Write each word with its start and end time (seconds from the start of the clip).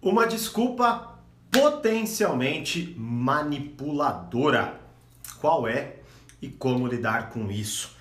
Uma 0.00 0.28
desculpa 0.28 1.18
potencialmente 1.50 2.94
manipuladora. 2.96 4.78
Qual 5.40 5.66
é 5.66 5.96
e 6.40 6.48
como 6.48 6.86
lidar 6.86 7.30
com 7.30 7.50
isso? 7.50 7.96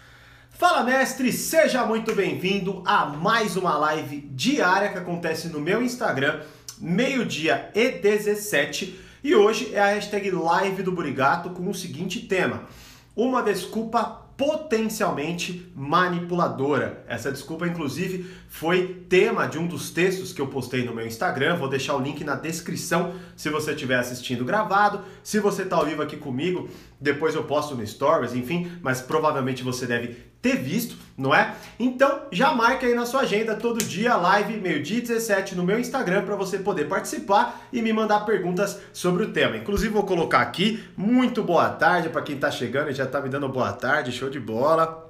Fala 0.52 0.84
mestre, 0.84 1.34
seja 1.34 1.88
muito 1.88 2.14
bem-vindo 2.14 2.84
a 2.86 3.08
mais 3.08 3.58
uma 3.58 3.76
live 3.80 4.20
diária 4.32 4.92
que 4.92 5.00
acontece 5.00 5.48
no 5.48 5.60
meu 5.60 5.82
Instagram, 5.82 6.42
meio-dia 6.78 7.72
e 7.74 7.90
17. 7.94 9.02
E 9.24 9.34
hoje 9.34 9.74
é 9.74 9.80
a 9.80 9.88
hashtag 9.88 10.30
live 10.30 10.84
do 10.84 10.92
Burigato 10.92 11.50
com 11.50 11.68
o 11.68 11.74
seguinte 11.74 12.22
tema: 12.28 12.66
uma 13.16 13.42
desculpa 13.42 14.27
potencialmente 14.38 15.72
manipuladora. 15.76 17.04
Essa 17.08 17.32
desculpa, 17.32 17.68
inclusive, 17.68 18.30
foi 18.48 19.06
tema 19.10 19.48
de 19.48 19.58
um 19.58 19.66
dos 19.66 19.90
textos 19.90 20.32
que 20.32 20.40
eu 20.40 20.46
postei 20.46 20.86
no 20.86 20.94
meu 20.94 21.08
Instagram. 21.08 21.56
Vou 21.56 21.68
deixar 21.68 21.96
o 21.96 22.00
link 22.00 22.24
na 22.24 22.36
descrição 22.36 23.16
se 23.36 23.50
você 23.50 23.72
estiver 23.72 23.98
assistindo 23.98 24.46
gravado. 24.46 25.02
Se 25.24 25.40
você 25.40 25.64
está 25.64 25.78
ao 25.78 25.88
vivo 25.88 26.04
aqui 26.04 26.18
comigo, 26.18 26.70
depois 27.00 27.36
eu 27.36 27.44
posto 27.44 27.76
no 27.76 27.86
Stories, 27.86 28.34
enfim, 28.34 28.72
mas 28.82 29.02
provavelmente 29.02 29.64
você 29.64 29.86
deve 29.86 30.28
ter 30.42 30.58
visto, 30.58 30.96
não 31.18 31.34
é? 31.34 31.56
Então 31.80 32.24
já 32.32 32.54
marca 32.54 32.86
aí 32.86 32.94
na 32.94 33.06
sua 33.06 33.22
agenda 33.22 33.56
todo 33.56 33.84
dia 33.84 34.16
live 34.16 34.58
meio-dia 34.58 35.02
17 35.02 35.56
no 35.56 35.64
meu 35.64 35.80
Instagram 35.80 36.24
para 36.24 36.36
você 36.36 36.60
poder 36.60 36.86
participar 36.86 37.62
e 37.72 37.82
me 37.82 37.92
mandar 37.94 38.22
perguntas 38.22 38.80
sobre 38.94 39.24
o 39.24 39.32
tema. 39.32 39.58
Inclusive 39.58 39.94
vou 39.94 40.04
colocar 40.04 40.42
aqui 40.42 40.84
muito 40.96 41.44
boa 41.44 41.70
tarde 41.70 42.10
para 42.10 42.22
quem 42.22 42.36
está 42.36 42.50
chegando 42.50 42.90
e 42.90 42.94
já 42.94 43.04
está 43.04 43.22
me 43.22 43.30
dando 43.30 43.50
boa 43.50 43.74
tarde, 43.74 44.12
show 44.12 44.30
de 44.30 44.40
bola. 44.40 45.06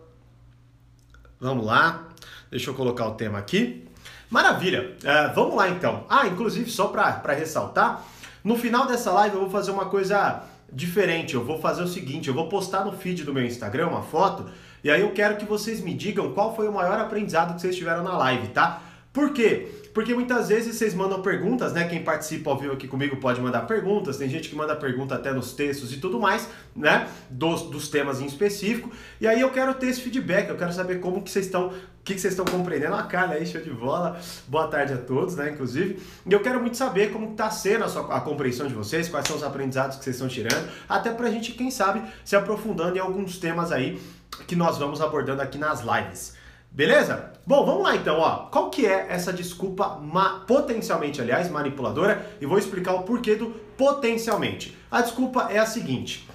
Vamos 1.39 1.65
lá, 1.65 2.07
deixa 2.49 2.69
eu 2.69 2.73
colocar 2.73 3.05
o 3.07 3.11
tema 3.11 3.37
aqui. 3.37 3.85
Maravilha, 4.29 4.95
uh, 5.03 5.33
vamos 5.33 5.55
lá 5.55 5.69
então. 5.69 6.05
Ah, 6.09 6.27
inclusive 6.27 6.69
só 6.69 6.87
para 6.87 7.33
ressaltar, 7.33 8.03
no 8.43 8.57
final 8.57 8.87
dessa 8.87 9.11
live 9.11 9.35
eu 9.35 9.41
vou 9.41 9.49
fazer 9.49 9.71
uma 9.71 9.85
coisa 9.85 10.43
diferente. 10.71 11.35
Eu 11.35 11.43
vou 11.43 11.59
fazer 11.59 11.83
o 11.83 11.87
seguinte, 11.87 12.27
eu 12.27 12.33
vou 12.33 12.47
postar 12.47 12.85
no 12.85 12.91
feed 12.91 13.23
do 13.23 13.33
meu 13.33 13.45
Instagram 13.45 13.87
uma 13.87 14.01
foto 14.01 14.49
e 14.83 14.89
aí 14.89 15.01
eu 15.01 15.11
quero 15.11 15.37
que 15.37 15.45
vocês 15.45 15.81
me 15.81 15.93
digam 15.93 16.33
qual 16.33 16.55
foi 16.55 16.67
o 16.67 16.71
maior 16.71 16.99
aprendizado 16.99 17.55
que 17.55 17.61
vocês 17.61 17.75
tiveram 17.75 18.03
na 18.03 18.17
live, 18.17 18.49
tá? 18.49 18.81
Por 19.11 19.33
quê? 19.33 19.76
Porque 19.97 20.13
muitas 20.13 20.49
vezes 20.49 20.75
vocês 20.75 20.93
mandam 20.93 21.23
perguntas, 21.23 21.73
né? 21.73 21.87
Quem 21.87 22.03
participa 22.03 22.51
ao 22.51 22.57
vivo 22.59 22.73
aqui 22.73 22.87
comigo 22.87 23.17
pode 23.17 23.41
mandar 23.41 23.61
perguntas, 23.61 24.15
tem 24.15 24.29
gente 24.29 24.47
que 24.47 24.55
manda 24.55 24.75
pergunta 24.75 25.15
até 25.15 25.33
nos 25.33 25.53
textos 25.53 25.91
e 25.91 25.97
tudo 25.97 26.19
mais, 26.19 26.47
né? 26.75 27.07
Dos, 27.31 27.63
dos 27.63 27.89
temas 27.89 28.21
em 28.21 28.27
específico. 28.27 28.91
E 29.19 29.27
aí 29.27 29.41
eu 29.41 29.49
quero 29.49 29.73
ter 29.73 29.87
esse 29.87 30.01
feedback, 30.01 30.49
eu 30.49 30.55
quero 30.55 30.71
saber 30.71 30.99
como 30.99 31.23
que 31.23 31.31
vocês 31.31 31.47
estão, 31.47 31.69
o 31.69 31.73
que, 32.03 32.13
vocês 32.13 32.33
estão 32.33 32.45
compreendendo. 32.45 32.93
A 32.93 33.01
Carla 33.01 33.33
aí, 33.33 33.45
show 33.47 33.59
de 33.59 33.71
bola. 33.71 34.21
Boa 34.47 34.67
tarde 34.67 34.93
a 34.93 34.97
todos, 34.97 35.35
né? 35.35 35.49
Inclusive. 35.49 35.99
E 36.27 36.31
eu 36.31 36.41
quero 36.41 36.61
muito 36.61 36.77
saber 36.77 37.11
como 37.11 37.31
está 37.31 37.49
sendo 37.49 37.85
a, 37.85 37.87
sua, 37.87 38.15
a 38.15 38.21
compreensão 38.21 38.67
de 38.67 38.75
vocês, 38.75 39.09
quais 39.09 39.25
são 39.25 39.35
os 39.35 39.41
aprendizados 39.41 39.97
que 39.97 40.03
vocês 40.03 40.15
estão 40.15 40.27
tirando, 40.27 40.69
até 40.87 41.11
pra 41.11 41.31
gente, 41.31 41.53
quem 41.53 41.71
sabe, 41.71 42.03
se 42.23 42.35
aprofundando 42.35 42.97
em 42.97 42.99
alguns 42.99 43.39
temas 43.39 43.71
aí 43.71 43.99
que 44.45 44.55
nós 44.55 44.77
vamos 44.77 45.01
abordando 45.01 45.41
aqui 45.41 45.57
nas 45.57 45.81
lives. 45.81 46.36
Beleza? 46.77 47.31
Bom, 47.43 47.65
vamos 47.65 47.81
lá 47.81 47.95
então, 47.95 48.19
ó. 48.19 48.49
Qual 48.51 48.69
que 48.69 48.85
é 48.85 49.07
essa 49.09 49.33
desculpa 49.33 49.99
potencialmente, 50.45 51.19
aliás, 51.19 51.49
manipuladora? 51.49 52.37
E 52.39 52.45
vou 52.45 52.59
explicar 52.59 52.93
o 52.93 53.01
porquê 53.01 53.33
do 53.33 53.47
potencialmente. 53.75 54.77
A 54.91 55.01
desculpa 55.01 55.47
é 55.49 55.57
a 55.57 55.65
seguinte: 55.65 56.29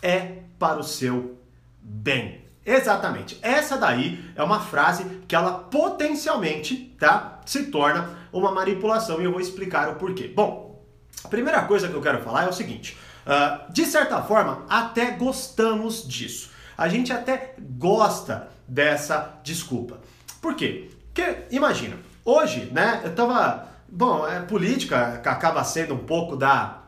é 0.00 0.42
para 0.60 0.78
o 0.78 0.84
seu 0.84 1.36
bem. 1.82 2.44
Exatamente. 2.64 3.36
Essa 3.42 3.76
daí 3.76 4.24
é 4.36 4.44
uma 4.44 4.60
frase 4.60 5.22
que 5.26 5.34
ela 5.34 5.54
potencialmente, 5.54 6.94
tá, 6.96 7.40
se 7.44 7.64
torna 7.64 8.16
uma 8.32 8.52
manipulação 8.52 9.20
e 9.20 9.24
eu 9.24 9.32
vou 9.32 9.40
explicar 9.40 9.88
o 9.88 9.96
porquê. 9.96 10.28
Bom, 10.28 10.84
a 11.24 11.26
primeira 11.26 11.62
coisa 11.62 11.88
que 11.88 11.94
eu 11.94 12.00
quero 12.00 12.22
falar 12.22 12.44
é 12.44 12.48
o 12.48 12.52
seguinte: 12.52 12.96
uh, 13.26 13.72
de 13.72 13.84
certa 13.84 14.22
forma, 14.22 14.64
até 14.68 15.10
gostamos 15.10 16.06
disso 16.06 16.49
a 16.80 16.88
gente 16.88 17.12
até 17.12 17.54
gosta 17.76 18.48
dessa 18.66 19.38
desculpa. 19.44 20.00
Por 20.40 20.54
quê? 20.54 20.88
Porque, 21.12 21.44
imagina, 21.50 21.96
hoje, 22.24 22.70
né, 22.72 23.02
eu 23.04 23.14
tava. 23.14 23.68
Bom, 23.86 24.26
é, 24.26 24.40
política 24.40 25.20
acaba 25.26 25.62
sendo 25.62 25.92
um 25.92 25.98
pouco 25.98 26.36
da 26.36 26.78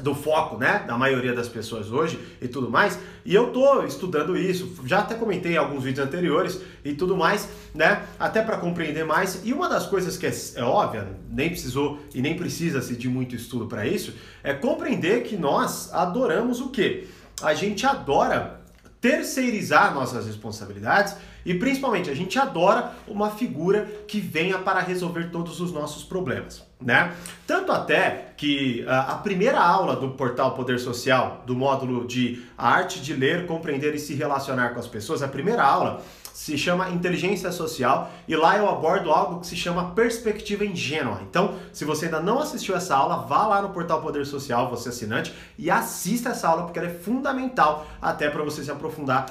do 0.00 0.14
foco, 0.14 0.56
né, 0.56 0.84
da 0.86 0.96
maioria 0.96 1.34
das 1.34 1.48
pessoas 1.48 1.90
hoje 1.90 2.20
e 2.40 2.46
tudo 2.46 2.70
mais. 2.70 2.96
E 3.24 3.34
eu 3.34 3.50
tô 3.50 3.82
estudando 3.82 4.36
isso, 4.36 4.76
já 4.84 5.00
até 5.00 5.16
comentei 5.16 5.54
em 5.54 5.56
alguns 5.56 5.82
vídeos 5.82 6.06
anteriores 6.06 6.60
e 6.84 6.92
tudo 6.92 7.16
mais, 7.16 7.48
né, 7.74 8.04
até 8.20 8.40
para 8.40 8.58
compreender 8.58 9.04
mais. 9.04 9.40
E 9.42 9.52
uma 9.52 9.68
das 9.68 9.88
coisas 9.88 10.16
que 10.16 10.26
é, 10.26 10.32
é, 10.54 10.62
óbvia, 10.62 11.08
nem 11.28 11.48
precisou 11.48 11.98
e 12.14 12.22
nem 12.22 12.36
precisa-se 12.36 12.94
de 12.94 13.08
muito 13.08 13.34
estudo 13.34 13.66
para 13.66 13.84
isso, 13.84 14.14
é 14.44 14.54
compreender 14.54 15.24
que 15.24 15.36
nós 15.36 15.92
adoramos 15.92 16.60
o 16.60 16.68
quê? 16.68 17.08
A 17.42 17.52
gente 17.54 17.84
adora 17.84 18.57
terceirizar 19.00 19.94
nossas 19.94 20.26
responsabilidades 20.26 21.14
e 21.48 21.54
principalmente 21.54 22.10
a 22.10 22.14
gente 22.14 22.38
adora 22.38 22.92
uma 23.08 23.30
figura 23.30 23.88
que 24.06 24.20
venha 24.20 24.58
para 24.58 24.80
resolver 24.80 25.30
todos 25.30 25.62
os 25.62 25.72
nossos 25.72 26.04
problemas, 26.04 26.62
né? 26.78 27.14
Tanto 27.46 27.72
até 27.72 28.34
que 28.36 28.84
a 28.86 29.14
primeira 29.14 29.58
aula 29.58 29.96
do 29.96 30.10
portal 30.10 30.54
Poder 30.54 30.78
Social, 30.78 31.42
do 31.46 31.56
módulo 31.56 32.06
de 32.06 32.44
arte 32.56 33.00
de 33.00 33.14
ler, 33.14 33.46
compreender 33.46 33.94
e 33.94 33.98
se 33.98 34.14
relacionar 34.14 34.74
com 34.74 34.78
as 34.78 34.86
pessoas, 34.86 35.22
a 35.22 35.28
primeira 35.28 35.64
aula 35.64 36.02
se 36.34 36.58
chama 36.58 36.90
Inteligência 36.90 37.50
Social 37.50 38.10
e 38.28 38.36
lá 38.36 38.58
eu 38.58 38.68
abordo 38.68 39.10
algo 39.10 39.40
que 39.40 39.46
se 39.46 39.56
chama 39.56 39.92
perspectiva 39.92 40.66
ingênua. 40.66 41.22
Então, 41.28 41.54
se 41.72 41.86
você 41.86 42.04
ainda 42.04 42.20
não 42.20 42.40
assistiu 42.40 42.76
essa 42.76 42.94
aula, 42.94 43.26
vá 43.26 43.46
lá 43.46 43.62
no 43.62 43.70
portal 43.70 44.02
Poder 44.02 44.26
Social, 44.26 44.68
você 44.68 44.90
assinante, 44.90 45.34
e 45.56 45.70
assista 45.70 46.28
essa 46.28 46.46
aula 46.46 46.64
porque 46.64 46.78
ela 46.78 46.88
é 46.88 46.94
fundamental 46.94 47.86
até 48.02 48.28
para 48.28 48.44
você 48.44 48.62
se 48.62 48.70
aprofundar 48.70 49.26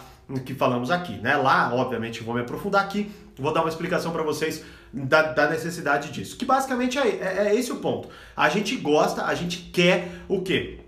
que 0.46 0.54
falamos 0.54 0.92
aqui, 0.92 1.14
né? 1.18 1.36
Lá, 1.36 1.74
obviamente, 1.74 2.24
vou 2.24 2.36
me 2.36 2.42
aprofundar 2.42 2.84
aqui, 2.84 3.12
vou 3.38 3.54
dar 3.54 3.62
uma 3.62 3.70
explicação 3.70 4.12
para 4.12 4.24
vocês 4.24 4.64
da, 4.92 5.22
da, 5.22 5.50
necessidade 5.50 6.12
disso. 6.12 6.36
Que 6.38 6.46
basicamente 6.46 6.98
é, 6.98 7.08
é, 7.08 7.48
é 7.48 7.56
esse 7.56 7.72
o 7.72 7.78
ponto. 7.78 8.10
A 8.36 8.50
gente 8.50 8.76
gosta, 8.76 9.26
a 9.26 9.34
gente 9.34 9.58
quer 9.72 10.10
o 10.28 10.42
quê? 10.42 10.80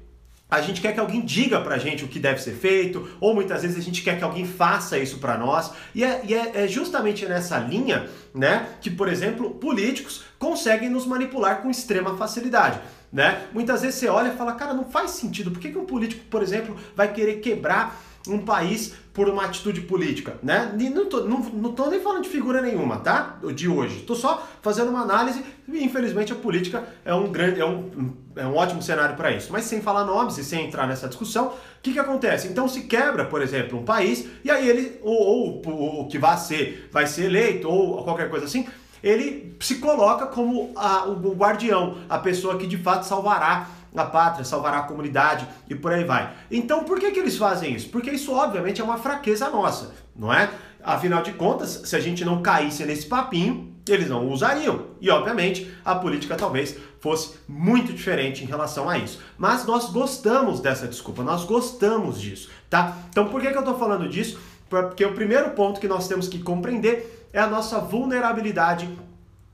a 0.49 0.61
gente 0.61 0.81
quer 0.81 0.93
que 0.93 0.99
alguém 0.99 1.21
diga 1.21 1.61
pra 1.61 1.77
gente 1.77 2.03
o 2.03 2.07
que 2.07 2.17
deve 2.17 2.41
ser 2.41 2.53
feito, 2.53 3.07
ou 3.21 3.35
muitas 3.35 3.61
vezes 3.61 3.77
a 3.77 3.81
gente 3.81 4.01
quer 4.01 4.17
que 4.17 4.23
alguém 4.23 4.47
faça 4.47 4.97
isso 4.97 5.19
para 5.19 5.37
nós. 5.37 5.71
E, 5.93 6.03
é, 6.03 6.21
e 6.25 6.33
é, 6.33 6.63
é, 6.63 6.67
justamente 6.67 7.23
nessa 7.27 7.59
linha, 7.59 8.09
né, 8.33 8.67
que, 8.81 8.89
por 8.89 9.07
exemplo, 9.07 9.51
políticos 9.51 10.23
conseguem 10.39 10.89
nos 10.89 11.05
manipular 11.05 11.61
com 11.61 11.69
extrema 11.69 12.17
facilidade. 12.17 12.79
Né? 13.13 13.43
Muitas 13.53 13.81
vezes 13.81 13.99
você 13.99 14.07
olha 14.07 14.29
e 14.29 14.37
fala, 14.37 14.53
cara, 14.53 14.73
não 14.73 14.85
faz 14.85 15.11
sentido. 15.11 15.51
Por 15.51 15.59
que, 15.59 15.71
que 15.71 15.77
um 15.77 15.85
político, 15.85 16.25
por 16.31 16.41
exemplo, 16.41 16.75
vai 16.95 17.13
querer 17.13 17.41
quebrar 17.41 18.08
um 18.29 18.39
país 18.39 18.93
por 19.13 19.27
uma 19.27 19.43
atitude 19.43 19.81
política, 19.81 20.37
né? 20.41 20.73
Não 20.93 21.05
tô, 21.05 21.21
não, 21.21 21.39
não 21.39 21.71
tô 21.73 21.87
nem 21.87 21.99
falando 21.99 22.23
de 22.23 22.29
figura 22.29 22.61
nenhuma, 22.61 22.97
tá? 22.97 23.37
De 23.53 23.67
hoje. 23.67 24.01
Tô 24.01 24.15
só 24.15 24.47
fazendo 24.61 24.89
uma 24.89 25.01
análise 25.01 25.43
e 25.67 25.83
infelizmente 25.83 26.31
a 26.31 26.35
política 26.35 26.87
é 27.03 27.13
um 27.13 27.29
grande, 27.31 27.59
é 27.59 27.65
um, 27.65 28.13
é 28.35 28.45
um 28.45 28.55
ótimo 28.55 28.81
cenário 28.81 29.15
para 29.15 29.31
isso. 29.31 29.51
Mas 29.51 29.65
sem 29.65 29.81
falar 29.81 30.05
nomes 30.05 30.37
e 30.37 30.43
sem 30.43 30.65
entrar 30.65 30.87
nessa 30.87 31.07
discussão, 31.07 31.47
o 31.47 31.53
que, 31.81 31.93
que 31.93 31.99
acontece? 31.99 32.47
Então 32.47 32.67
se 32.67 32.81
quebra, 32.81 33.25
por 33.25 33.41
exemplo, 33.41 33.79
um 33.79 33.83
país 33.83 34.25
e 34.43 34.49
aí 34.49 34.67
ele, 34.67 34.99
ou, 35.01 35.61
ou 35.65 36.01
o 36.01 36.07
que 36.07 36.17
vai 36.17 36.37
ser, 36.37 36.87
vai 36.91 37.05
ser 37.05 37.25
eleito 37.25 37.67
ou 37.69 38.03
qualquer 38.03 38.29
coisa 38.29 38.45
assim, 38.45 38.67
ele 39.03 39.55
se 39.59 39.75
coloca 39.75 40.27
como 40.27 40.71
a, 40.75 41.05
o 41.05 41.33
guardião, 41.33 41.97
a 42.07 42.17
pessoa 42.17 42.57
que 42.57 42.67
de 42.67 42.77
fato 42.77 43.03
salvará 43.03 43.67
a 44.01 44.05
pátria, 44.05 44.45
salvará 44.45 44.79
a 44.79 44.83
comunidade 44.83 45.47
e 45.69 45.75
por 45.75 45.91
aí 45.91 46.03
vai. 46.03 46.31
Então, 46.49 46.83
por 46.83 46.99
que, 46.99 47.11
que 47.11 47.19
eles 47.19 47.37
fazem 47.37 47.73
isso? 47.73 47.89
Porque 47.89 48.11
isso, 48.11 48.33
obviamente, 48.33 48.81
é 48.81 48.83
uma 48.83 48.97
fraqueza 48.97 49.49
nossa, 49.49 49.91
não 50.15 50.33
é? 50.33 50.49
Afinal 50.83 51.21
de 51.21 51.33
contas, 51.33 51.81
se 51.85 51.95
a 51.95 51.99
gente 51.99 52.23
não 52.23 52.41
caísse 52.41 52.85
nesse 52.85 53.05
papinho, 53.05 53.73
eles 53.87 54.09
não 54.09 54.29
usariam. 54.29 54.85
E, 55.01 55.09
obviamente, 55.09 55.71
a 55.83 55.95
política 55.95 56.35
talvez 56.35 56.75
fosse 56.99 57.35
muito 57.47 57.93
diferente 57.93 58.43
em 58.43 58.47
relação 58.47 58.89
a 58.89 58.97
isso. 58.97 59.19
Mas 59.37 59.65
nós 59.65 59.89
gostamos 59.89 60.59
dessa 60.59 60.87
desculpa, 60.87 61.23
nós 61.23 61.43
gostamos 61.43 62.19
disso, 62.19 62.49
tá? 62.69 62.97
Então, 63.09 63.27
por 63.27 63.41
que, 63.41 63.51
que 63.51 63.57
eu 63.57 63.63
tô 63.63 63.75
falando 63.75 64.07
disso? 64.07 64.39
Porque 64.69 65.03
o 65.03 65.13
primeiro 65.13 65.51
ponto 65.51 65.79
que 65.79 65.87
nós 65.87 66.07
temos 66.07 66.27
que 66.27 66.39
compreender 66.39 67.27
é 67.33 67.39
a 67.39 67.47
nossa 67.47 67.79
vulnerabilidade 67.79 68.89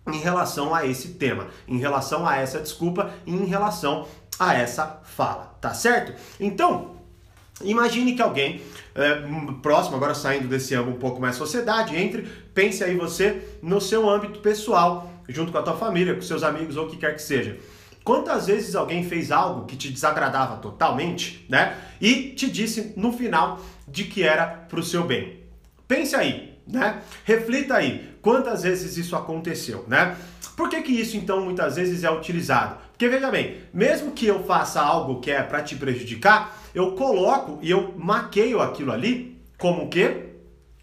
em 0.07 0.19
relação 0.19 0.73
a 0.73 0.85
esse 0.85 1.09
tema, 1.13 1.47
em 1.67 1.77
relação 1.77 2.27
a 2.27 2.37
essa 2.37 2.59
desculpa 2.59 3.11
e 3.25 3.33
em 3.33 3.45
relação 3.45 4.05
a 4.39 4.53
essa 4.53 5.01
fala, 5.03 5.55
tá 5.61 5.73
certo? 5.73 6.13
Então, 6.39 6.95
imagine 7.61 8.15
que 8.15 8.21
alguém 8.21 8.61
é, 8.93 9.21
próximo, 9.61 9.95
agora 9.95 10.13
saindo 10.13 10.47
desse 10.47 10.75
âmbito 10.75 10.95
um 10.95 10.99
pouco 10.99 11.21
mais 11.21 11.35
sociedade, 11.35 11.95
entre, 11.95 12.23
pense 12.53 12.83
aí 12.83 12.95
você 12.95 13.57
no 13.61 13.79
seu 13.81 14.09
âmbito 14.09 14.39
pessoal, 14.39 15.11
junto 15.27 15.51
com 15.51 15.57
a 15.57 15.63
tua 15.63 15.75
família, 15.75 16.15
com 16.15 16.21
seus 16.21 16.43
amigos 16.43 16.77
ou 16.77 16.85
o 16.85 16.89
que 16.89 16.97
quer 16.97 17.15
que 17.15 17.21
seja. 17.21 17.57
Quantas 18.03 18.45
vezes 18.45 18.75
alguém 18.75 19.03
fez 19.03 19.31
algo 19.31 19.65
que 19.65 19.75
te 19.75 19.89
desagradava 19.89 20.57
totalmente, 20.57 21.43
né? 21.49 21.75
E 21.99 22.33
te 22.33 22.49
disse 22.49 22.93
no 22.95 23.11
final 23.11 23.59
de 23.87 24.03
que 24.03 24.21
era 24.21 24.45
pro 24.45 24.83
seu 24.83 25.03
bem. 25.03 25.39
Pense 25.87 26.15
aí, 26.15 26.54
né? 26.67 27.01
Reflita 27.23 27.75
aí, 27.75 28.09
quantas 28.21 28.63
vezes 28.63 28.97
isso 28.97 29.15
aconteceu, 29.15 29.85
né? 29.87 30.17
Por 30.55 30.69
que, 30.69 30.81
que 30.81 30.91
isso 30.91 31.17
então 31.17 31.41
muitas 31.41 31.75
vezes 31.75 32.03
é 32.03 32.09
utilizado? 32.09 32.77
Porque 32.91 33.09
veja 33.09 33.29
bem, 33.29 33.57
mesmo 33.73 34.11
que 34.11 34.25
eu 34.25 34.43
faça 34.45 34.81
algo 34.81 35.19
que 35.19 35.29
é 35.29 35.43
para 35.43 35.61
te 35.61 35.75
prejudicar, 35.75 36.57
eu 36.73 36.93
coloco 36.93 37.59
e 37.61 37.69
eu 37.69 37.93
maqueio 37.97 38.61
aquilo 38.61 38.91
ali 38.91 39.37
como 39.57 39.83
o 39.83 39.89
quê? 39.89 40.29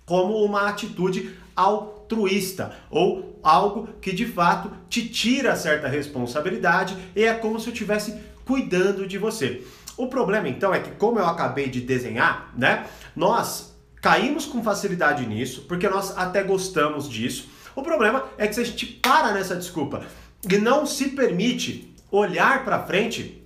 Como 0.04 0.44
uma 0.44 0.68
atitude 0.68 1.34
altruísta 1.56 2.76
ou 2.90 3.40
algo 3.42 3.88
que 4.00 4.12
de 4.12 4.26
fato 4.26 4.70
te 4.88 5.08
tira 5.08 5.56
certa 5.56 5.88
responsabilidade 5.88 6.96
e 7.16 7.24
é 7.24 7.34
como 7.34 7.58
se 7.58 7.68
eu 7.68 7.72
estivesse 7.72 8.14
cuidando 8.44 9.06
de 9.06 9.18
você. 9.18 9.62
O 9.96 10.06
problema 10.06 10.48
então 10.48 10.72
é 10.74 10.80
que 10.80 10.90
como 10.92 11.18
eu 11.18 11.26
acabei 11.26 11.68
de 11.68 11.80
desenhar, 11.80 12.52
né? 12.56 12.86
Nós 13.16 13.71
caímos 14.02 14.44
com 14.44 14.62
facilidade 14.64 15.24
nisso, 15.24 15.64
porque 15.68 15.88
nós 15.88 16.18
até 16.18 16.42
gostamos 16.42 17.08
disso. 17.08 17.48
O 17.74 17.82
problema 17.82 18.24
é 18.36 18.48
que 18.48 18.54
se 18.54 18.60
a 18.60 18.64
gente 18.64 18.84
para 19.00 19.32
nessa 19.32 19.54
desculpa 19.54 20.04
e 20.50 20.58
não 20.58 20.84
se 20.84 21.10
permite 21.10 21.94
olhar 22.10 22.64
para 22.64 22.84
frente, 22.84 23.42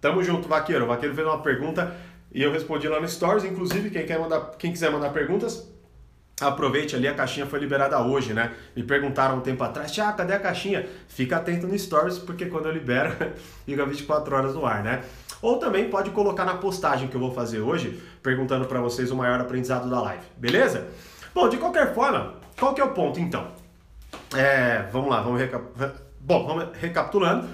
tamo 0.00 0.24
junto, 0.24 0.48
vaqueiro. 0.48 0.86
O 0.86 0.88
vaqueiro 0.88 1.14
fez 1.14 1.26
uma 1.26 1.42
pergunta 1.42 1.94
e 2.32 2.42
eu 2.42 2.50
respondi 2.50 2.88
lá 2.88 2.98
no 2.98 3.06
Stories. 3.06 3.44
Inclusive, 3.44 3.90
quem, 3.90 4.06
quer 4.06 4.18
mandar, 4.18 4.40
quem 4.58 4.72
quiser 4.72 4.90
mandar 4.90 5.10
perguntas, 5.10 5.68
aproveite 6.40 6.96
ali, 6.96 7.06
a 7.06 7.14
caixinha 7.14 7.46
foi 7.46 7.58
liberada 7.58 8.00
hoje, 8.00 8.32
né? 8.32 8.52
Me 8.74 8.82
perguntaram 8.82 9.36
um 9.36 9.40
tempo 9.40 9.62
atrás, 9.62 9.96
ah, 9.98 10.12
cadê 10.12 10.34
a 10.34 10.40
caixinha? 10.40 10.86
Fica 11.08 11.36
atento 11.36 11.66
no 11.66 11.78
Stories, 11.78 12.18
porque 12.18 12.46
quando 12.46 12.66
eu 12.66 12.72
libero, 12.72 13.14
fica 13.66 13.84
24 13.84 14.34
horas 14.34 14.54
no 14.54 14.64
ar, 14.64 14.82
né? 14.82 15.02
Ou 15.42 15.58
também 15.58 15.88
pode 15.88 16.10
colocar 16.10 16.44
na 16.44 16.54
postagem 16.54 17.08
que 17.08 17.14
eu 17.14 17.20
vou 17.20 17.32
fazer 17.32 17.60
hoje, 17.60 18.02
perguntando 18.22 18.66
para 18.66 18.80
vocês 18.80 19.10
o 19.10 19.16
maior 19.16 19.40
aprendizado 19.40 19.88
da 19.88 20.00
live, 20.00 20.24
beleza? 20.36 20.86
Bom, 21.34 21.48
de 21.48 21.56
qualquer 21.56 21.94
forma, 21.94 22.34
qual 22.58 22.74
que 22.74 22.80
é 22.80 22.84
o 22.84 22.90
ponto 22.90 23.18
então? 23.20 23.48
É, 24.36 24.84
vamos 24.92 25.10
lá, 25.10 25.22
vamos. 25.22 25.40
Bom, 26.20 26.46
vamos 26.46 26.76
recapitulando. 26.78 27.48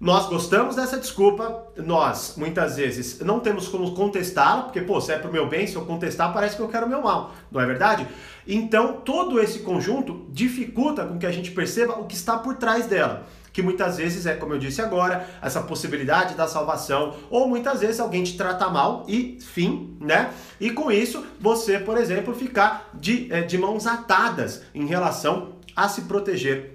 Nós 0.00 0.26
gostamos 0.28 0.76
dessa 0.76 0.98
desculpa, 0.98 1.66
nós 1.76 2.34
muitas 2.36 2.76
vezes 2.76 3.20
não 3.20 3.38
temos 3.40 3.68
como 3.68 3.94
contestá-la, 3.94 4.64
porque, 4.64 4.80
pô, 4.80 5.00
se 5.00 5.12
é 5.12 5.18
pro 5.18 5.32
meu 5.32 5.48
bem, 5.48 5.66
se 5.66 5.76
eu 5.76 5.86
contestar, 5.86 6.32
parece 6.32 6.56
que 6.56 6.62
eu 6.62 6.68
quero 6.68 6.86
o 6.86 6.88
meu 6.88 7.00
mal, 7.00 7.32
não 7.50 7.60
é 7.60 7.66
verdade? 7.66 8.06
Então, 8.46 9.00
todo 9.04 9.40
esse 9.40 9.60
conjunto 9.60 10.26
dificulta 10.30 11.06
com 11.06 11.18
que 11.18 11.26
a 11.26 11.32
gente 11.32 11.52
perceba 11.52 11.98
o 11.98 12.06
que 12.06 12.14
está 12.14 12.36
por 12.36 12.56
trás 12.56 12.86
dela 12.86 13.26
que 13.54 13.62
muitas 13.62 13.98
vezes 13.98 14.26
é, 14.26 14.34
como 14.34 14.52
eu 14.52 14.58
disse 14.58 14.82
agora, 14.82 15.28
essa 15.40 15.62
possibilidade 15.62 16.34
da 16.34 16.48
salvação, 16.48 17.14
ou 17.30 17.48
muitas 17.48 17.80
vezes 17.80 18.00
alguém 18.00 18.24
te 18.24 18.36
trata 18.36 18.68
mal 18.68 19.04
e 19.06 19.38
fim, 19.40 19.96
né? 20.00 20.32
E 20.60 20.72
com 20.72 20.90
isso, 20.90 21.24
você, 21.40 21.78
por 21.78 21.96
exemplo, 21.96 22.34
ficar 22.34 22.90
de, 22.92 23.32
eh, 23.32 23.42
de 23.42 23.56
mãos 23.56 23.86
atadas 23.86 24.62
em 24.74 24.86
relação 24.86 25.52
a 25.76 25.88
se 25.88 26.02
proteger 26.02 26.73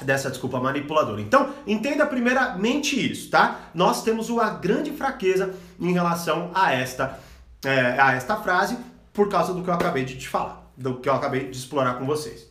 dessa 0.00 0.30
desculpa 0.30 0.58
manipuladora. 0.60 1.20
Então, 1.20 1.54
entenda 1.66 2.06
primeiramente 2.06 3.12
isso, 3.12 3.30
tá? 3.30 3.60
Nós 3.74 4.02
temos 4.02 4.30
uma 4.30 4.50
grande 4.50 4.90
fraqueza 4.92 5.54
em 5.78 5.92
relação 5.92 6.50
a 6.54 6.72
esta, 6.72 7.18
é, 7.64 8.00
a 8.00 8.12
esta 8.12 8.36
frase 8.36 8.76
por 9.12 9.28
causa 9.28 9.52
do 9.52 9.62
que 9.62 9.68
eu 9.68 9.74
acabei 9.74 10.04
de 10.04 10.16
te 10.16 10.28
falar, 10.28 10.66
do 10.76 10.96
que 10.96 11.08
eu 11.08 11.14
acabei 11.14 11.50
de 11.50 11.56
explorar 11.56 11.94
com 11.94 12.06
vocês. 12.06 12.50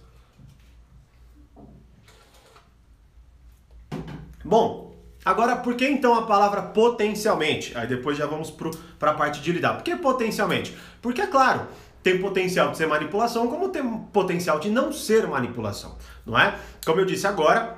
Bom, 4.44 4.96
agora 5.24 5.56
por 5.56 5.76
que 5.76 5.88
então 5.88 6.16
a 6.16 6.26
palavra 6.26 6.62
potencialmente? 6.62 7.78
Aí 7.78 7.88
depois 7.88 8.18
já 8.18 8.26
vamos 8.26 8.52
para 9.00 9.12
a 9.12 9.14
parte 9.14 9.42
de 9.42 9.52
lidar. 9.52 9.76
Por 9.76 9.84
que 9.84 9.96
potencialmente? 9.96 10.76
Porque, 11.02 11.22
é 11.22 11.28
claro, 11.28 11.68
tem 12.04 12.20
potencial 12.20 12.72
de 12.72 12.78
ser 12.78 12.88
manipulação, 12.88 13.48
como 13.48 13.70
tem 13.70 13.84
potencial 14.12 14.60
de 14.60 14.70
não 14.70 14.92
ser 14.92 15.28
manipulação, 15.28 15.98
não 16.26 16.38
é? 16.38 16.56
Como 16.86 17.00
eu 17.00 17.06
disse 17.06 17.28
agora, 17.28 17.78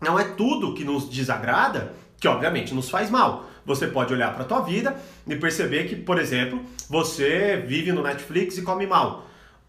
não 0.00 0.18
é 0.18 0.24
tudo 0.24 0.74
que 0.74 0.84
nos 0.84 1.08
desagrada 1.08 1.94
que 2.20 2.28
obviamente 2.28 2.74
nos 2.74 2.88
faz 2.88 3.10
mal. 3.10 3.46
Você 3.66 3.86
pode 3.86 4.12
olhar 4.12 4.32
para 4.34 4.44
a 4.44 4.46
tua 4.46 4.60
vida 4.60 4.96
e 5.26 5.36
perceber 5.36 5.84
que, 5.84 5.96
por 5.96 6.18
exemplo, 6.18 6.62
você 6.88 7.56
vive 7.66 7.92
no 7.92 8.02
Netflix 8.02 8.58
e 8.58 8.62
come 8.62 8.86
mal. 8.86 9.26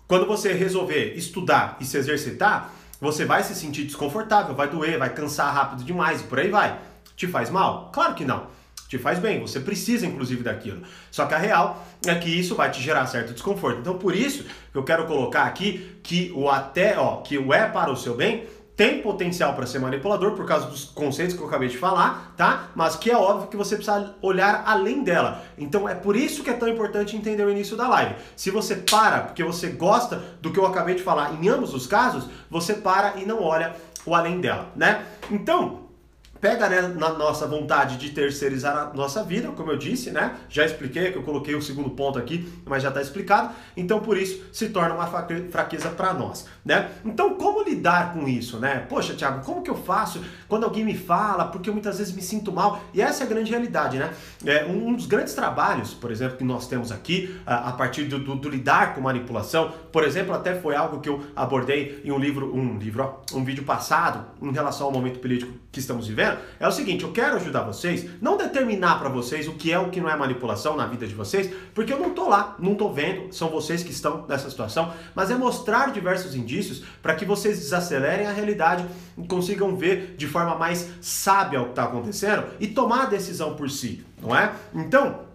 Quando 0.08 0.26
você 0.26 0.54
resolver 0.54 1.14
estudar 1.16 1.78
e 1.80 1.86
se 1.86 1.98
exercitar, 1.98 2.74
você 3.00 3.26
vai 3.26 3.44
se 3.44 3.56
sentir 3.56 3.84
desconfortável, 3.84 4.54
vai 4.54 4.70
doer, 4.70 5.00
vai 5.00 5.14
cansar 5.14 5.54
rápido 5.54 5.84
demais 5.84 6.22
e 6.22 6.24
por 6.26 6.40
aí 6.40 6.50
vai. 6.50 6.80
Te 7.16 7.28
faz 7.28 7.50
mal? 7.50 7.90
Claro 7.94 8.14
que 8.14 8.26
não 8.26 8.48
te 8.88 8.98
faz 8.98 9.20
bem, 9.20 9.42
você 9.42 9.60
precisa 9.60 10.06
inclusive 10.06 10.44
daquilo. 10.44 10.82
Só 11.12 11.26
que 11.26 11.34
a 11.34 11.38
real 11.38 11.86
é 12.06 12.16
que 12.16 12.30
isso 12.30 12.56
vai 12.56 12.70
te 12.70 12.82
gerar 12.82 13.06
certo 13.08 13.34
desconforto. 13.34 13.80
Então 13.80 13.98
por 13.98 14.16
isso 14.16 14.44
que 14.72 14.78
eu 14.78 14.84
quero 14.84 15.06
colocar 15.06 15.44
aqui 15.44 15.98
que 16.04 16.32
o 16.36 16.50
até, 16.50 16.98
ó, 16.98 17.18
que 17.18 17.38
o 17.38 17.54
é 17.54 17.68
para 17.68 17.92
o 17.92 17.98
seu 17.98 18.16
bem 18.16 18.46
tem 18.76 19.02
potencial 19.02 19.54
para 19.54 19.66
ser 19.66 19.80
manipulador 19.80 20.32
por 20.32 20.46
causa 20.46 20.68
dos 20.68 20.86
conceitos 20.86 21.36
que 21.36 21.42
eu 21.42 21.48
acabei 21.48 21.70
de 21.70 21.78
falar, 21.78 22.34
tá? 22.36 22.68
Mas 22.76 22.96
que 22.96 23.10
é 23.10 23.16
óbvio 23.16 23.48
que 23.48 23.56
você 23.56 23.78
precisa 23.78 24.14
olhar 24.22 24.64
além 24.66 25.02
dela. 25.02 25.44
Então 25.58 25.88
é 25.88 25.96
por 25.96 26.16
isso 26.16 26.44
que 26.44 26.50
é 26.50 26.54
tão 26.54 26.68
importante 26.68 27.16
entender 27.16 27.46
o 27.46 27.50
início 27.50 27.78
da 27.78 27.88
live. 27.88 28.16
Se 28.36 28.52
você 28.52 28.76
para 28.76 29.22
porque 29.22 29.44
você 29.44 29.70
gosta 29.70 30.22
do 30.42 30.52
que 30.52 30.60
eu 30.60 30.66
acabei 30.66 30.96
de 30.96 31.04
falar 31.04 31.34
em 31.42 31.48
ambos 31.48 31.74
os 31.74 31.88
casos, 31.88 32.28
você 32.50 32.74
para 32.74 33.16
e 33.16 33.26
não 33.26 33.42
olha 33.42 33.74
o 34.06 34.14
além 34.14 34.42
dela, 34.42 34.72
né? 34.76 35.06
Então, 35.32 35.85
pega 36.46 36.70
né, 36.70 36.82
na 36.96 37.10
nossa 37.10 37.48
vontade 37.48 37.98
de 37.98 38.12
terceirizar 38.12 38.78
a 38.78 38.94
nossa 38.94 39.24
vida, 39.24 39.48
como 39.50 39.72
eu 39.72 39.78
disse, 39.78 40.12
né? 40.12 40.36
Já 40.48 40.64
expliquei 40.64 41.12
que 41.12 41.18
eu 41.18 41.24
coloquei 41.24 41.56
o 41.56 41.62
segundo 41.62 41.90
ponto 41.90 42.20
aqui, 42.20 42.48
mas 42.64 42.84
já 42.84 42.90
está 42.90 43.02
explicado. 43.02 43.50
Então, 43.76 44.00
por 44.00 44.16
isso, 44.16 44.44
se 44.54 44.70
torna 44.70 44.94
uma 44.94 45.08
fraqueza 45.08 45.90
para 45.90 46.14
nós, 46.14 46.46
né? 46.64 46.92
Então, 47.04 47.34
como 47.34 47.64
lidar 47.64 48.14
com 48.14 48.28
isso, 48.28 48.60
né? 48.60 48.86
Poxa, 48.88 49.16
Thiago, 49.16 49.44
como 49.44 49.64
que 49.64 49.72
eu 49.72 49.76
faço 49.76 50.24
quando 50.48 50.66
alguém 50.66 50.86
me 50.86 50.96
fala? 50.96 51.46
Porque 51.46 51.68
eu 51.68 51.74
muitas 51.74 51.98
vezes 51.98 52.14
me 52.14 52.22
sinto 52.22 52.52
mal. 52.52 52.80
E 52.94 53.02
essa 53.02 53.24
é 53.24 53.26
a 53.26 53.30
grande 53.30 53.50
realidade, 53.50 53.98
né? 53.98 54.14
É, 54.46 54.66
um 54.66 54.94
dos 54.94 55.08
grandes 55.08 55.34
trabalhos, 55.34 55.96
por 55.96 56.12
exemplo, 56.12 56.38
que 56.38 56.44
nós 56.44 56.68
temos 56.68 56.92
aqui, 56.92 57.36
a, 57.44 57.70
a 57.70 57.72
partir 57.72 58.04
do, 58.04 58.20
do, 58.20 58.36
do, 58.36 58.50
lidar 58.50 58.94
com 58.94 59.02
manipulação, 59.02 59.74
por 59.92 60.04
exemplo, 60.04 60.32
até 60.32 60.54
foi 60.54 60.76
algo 60.76 61.00
que 61.00 61.10
eu 61.10 61.24
abordei 61.36 62.02
em 62.06 62.12
um 62.12 62.20
livro, 62.20 62.56
um 62.56 62.78
livro, 62.78 63.04
ó, 63.04 63.36
um 63.36 63.44
vídeo 63.44 63.64
passado, 63.64 64.24
em 64.40 64.52
relação 64.52 64.86
ao 64.86 64.94
momento 64.94 65.18
político 65.18 65.52
que 65.72 65.80
estamos 65.80 66.08
vivendo 66.08 66.35
é 66.60 66.68
o 66.68 66.72
seguinte, 66.72 67.04
eu 67.04 67.12
quero 67.12 67.36
ajudar 67.36 67.62
vocês, 67.64 68.06
não 68.22 68.38
determinar 68.38 69.00
para 69.00 69.10
vocês 69.10 69.48
o 69.48 69.54
que 69.54 69.72
é 69.72 69.80
o 69.80 69.90
que 69.90 70.02
não 70.02 70.10
é 70.10 70.16
manipulação 70.16 70.76
na 70.76 70.86
vida 70.86 71.08
de 71.08 71.14
vocês, 71.14 71.50
porque 71.74 71.92
eu 71.92 72.00
não 72.00 72.12
tô 72.12 72.30
lá, 72.30 72.56
não 72.60 72.76
tô 72.76 72.92
vendo, 72.92 73.34
são 73.34 73.50
vocês 73.50 73.84
que 73.84 73.92
estão 73.92 74.26
nessa 74.28 74.50
situação, 74.50 74.94
mas 75.14 75.32
é 75.32 75.36
mostrar 75.36 75.92
diversos 75.92 76.36
indícios 76.36 76.84
para 77.02 77.16
que 77.16 77.26
vocês 77.26 77.60
desacelerem 77.60 78.28
a 78.28 78.32
realidade 78.32 78.86
e 79.18 79.28
consigam 79.28 79.76
ver 79.76 80.16
de 80.18 80.28
forma 80.28 80.56
mais 80.56 80.90
sábia 81.02 81.62
o 81.62 81.66
que 81.66 81.70
está 81.72 81.84
acontecendo 81.84 82.46
e 82.60 82.68
tomar 82.68 83.04
a 83.04 83.06
decisão 83.06 83.56
por 83.56 83.70
si, 83.70 84.06
não 84.22 84.36
é? 84.36 84.52
Então, 84.74 85.26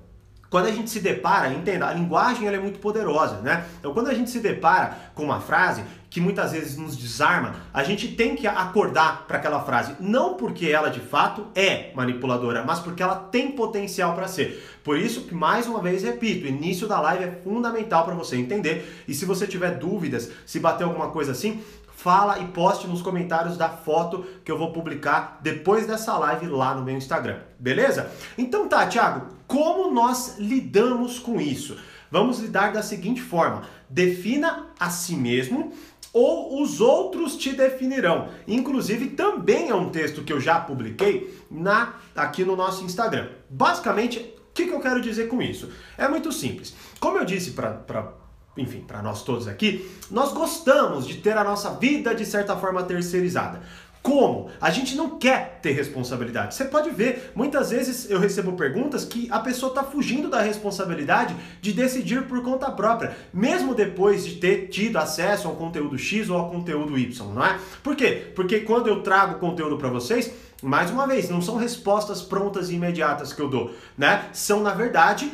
quando 0.50 0.66
a 0.66 0.72
gente 0.72 0.90
se 0.90 0.98
depara, 0.98 1.48
entenda, 1.52 1.86
a 1.86 1.94
linguagem 1.94 2.46
ela 2.46 2.56
é 2.56 2.60
muito 2.60 2.80
poderosa, 2.80 3.36
né? 3.36 3.64
Então, 3.78 3.94
quando 3.94 4.08
a 4.08 4.14
gente 4.14 4.30
se 4.30 4.40
depara 4.40 4.96
com 5.14 5.22
uma 5.22 5.40
frase 5.40 5.84
que 6.10 6.20
muitas 6.20 6.50
vezes 6.50 6.76
nos 6.76 6.96
desarma, 6.96 7.54
a 7.72 7.84
gente 7.84 8.08
tem 8.08 8.34
que 8.34 8.44
acordar 8.44 9.26
para 9.28 9.38
aquela 9.38 9.62
frase, 9.62 9.94
não 10.00 10.34
porque 10.34 10.66
ela 10.66 10.90
de 10.90 10.98
fato 10.98 11.46
é 11.54 11.92
manipuladora, 11.94 12.64
mas 12.64 12.80
porque 12.80 13.00
ela 13.00 13.14
tem 13.14 13.52
potencial 13.52 14.12
para 14.14 14.26
ser. 14.26 14.60
Por 14.82 14.98
isso 14.98 15.22
que 15.22 15.34
mais 15.34 15.68
uma 15.68 15.80
vez 15.80 16.02
repito, 16.02 16.46
o 16.46 16.48
início 16.48 16.88
da 16.88 17.00
live 17.00 17.24
é 17.24 17.40
fundamental 17.44 18.04
para 18.04 18.14
você 18.14 18.36
entender. 18.36 19.04
E 19.06 19.14
se 19.14 19.24
você 19.24 19.46
tiver 19.46 19.78
dúvidas, 19.78 20.32
se 20.44 20.58
bater 20.58 20.82
alguma 20.82 21.10
coisa 21.10 21.30
assim, 21.30 21.62
fala 22.02 22.38
e 22.38 22.46
poste 22.46 22.86
nos 22.86 23.02
comentários 23.02 23.58
da 23.58 23.68
foto 23.68 24.24
que 24.42 24.50
eu 24.50 24.56
vou 24.56 24.72
publicar 24.72 25.38
depois 25.42 25.86
dessa 25.86 26.16
live 26.16 26.46
lá 26.46 26.74
no 26.74 26.82
meu 26.82 26.96
Instagram, 26.96 27.40
beleza? 27.58 28.10
Então 28.38 28.68
tá, 28.68 28.86
Thiago, 28.86 29.26
como 29.46 29.92
nós 29.92 30.36
lidamos 30.38 31.18
com 31.18 31.38
isso? 31.38 31.76
Vamos 32.10 32.40
lidar 32.40 32.72
da 32.72 32.82
seguinte 32.82 33.20
forma: 33.20 33.62
defina 33.88 34.68
a 34.78 34.88
si 34.88 35.14
mesmo 35.14 35.72
ou 36.12 36.62
os 36.62 36.80
outros 36.80 37.36
te 37.36 37.52
definirão. 37.52 38.28
Inclusive, 38.48 39.10
também 39.10 39.68
é 39.68 39.74
um 39.74 39.90
texto 39.90 40.22
que 40.22 40.32
eu 40.32 40.40
já 40.40 40.58
publiquei 40.58 41.38
na 41.50 41.94
aqui 42.16 42.44
no 42.44 42.56
nosso 42.56 42.82
Instagram. 42.82 43.28
Basicamente, 43.48 44.18
o 44.18 44.52
que, 44.54 44.66
que 44.66 44.72
eu 44.72 44.80
quero 44.80 45.00
dizer 45.00 45.28
com 45.28 45.40
isso? 45.40 45.70
É 45.96 46.08
muito 46.08 46.32
simples. 46.32 46.74
Como 46.98 47.18
eu 47.18 47.24
disse 47.24 47.52
para 47.52 48.12
enfim, 48.56 48.80
para 48.80 49.02
nós 49.02 49.22
todos 49.22 49.46
aqui, 49.46 49.88
nós 50.10 50.32
gostamos 50.32 51.06
de 51.06 51.18
ter 51.18 51.36
a 51.36 51.44
nossa 51.44 51.70
vida 51.74 52.14
de 52.14 52.24
certa 52.26 52.56
forma 52.56 52.82
terceirizada. 52.82 53.62
Como? 54.02 54.48
A 54.58 54.70
gente 54.70 54.96
não 54.96 55.18
quer 55.18 55.58
ter 55.60 55.72
responsabilidade. 55.72 56.54
Você 56.54 56.64
pode 56.64 56.88
ver, 56.88 57.32
muitas 57.34 57.70
vezes 57.70 58.08
eu 58.08 58.18
recebo 58.18 58.52
perguntas 58.52 59.04
que 59.04 59.28
a 59.30 59.40
pessoa 59.40 59.70
está 59.70 59.82
fugindo 59.82 60.30
da 60.30 60.40
responsabilidade 60.40 61.36
de 61.60 61.72
decidir 61.72 62.22
por 62.26 62.42
conta 62.42 62.70
própria, 62.70 63.14
mesmo 63.32 63.74
depois 63.74 64.24
de 64.24 64.36
ter 64.36 64.68
tido 64.68 64.96
acesso 64.96 65.48
ao 65.48 65.54
conteúdo 65.54 65.98
X 65.98 66.30
ou 66.30 66.38
ao 66.38 66.50
conteúdo 66.50 66.96
Y, 66.96 67.34
não 67.34 67.44
é? 67.44 67.58
Por 67.82 67.94
quê? 67.94 68.32
Porque 68.34 68.60
quando 68.60 68.86
eu 68.86 69.02
trago 69.02 69.38
conteúdo 69.38 69.76
para 69.76 69.90
vocês, 69.90 70.32
mais 70.62 70.90
uma 70.90 71.06
vez, 71.06 71.28
não 71.28 71.42
são 71.42 71.56
respostas 71.56 72.22
prontas 72.22 72.70
e 72.70 72.74
imediatas 72.76 73.34
que 73.34 73.40
eu 73.40 73.48
dou, 73.48 73.74
né? 73.98 74.30
São, 74.32 74.62
na 74.62 74.72
verdade, 74.72 75.30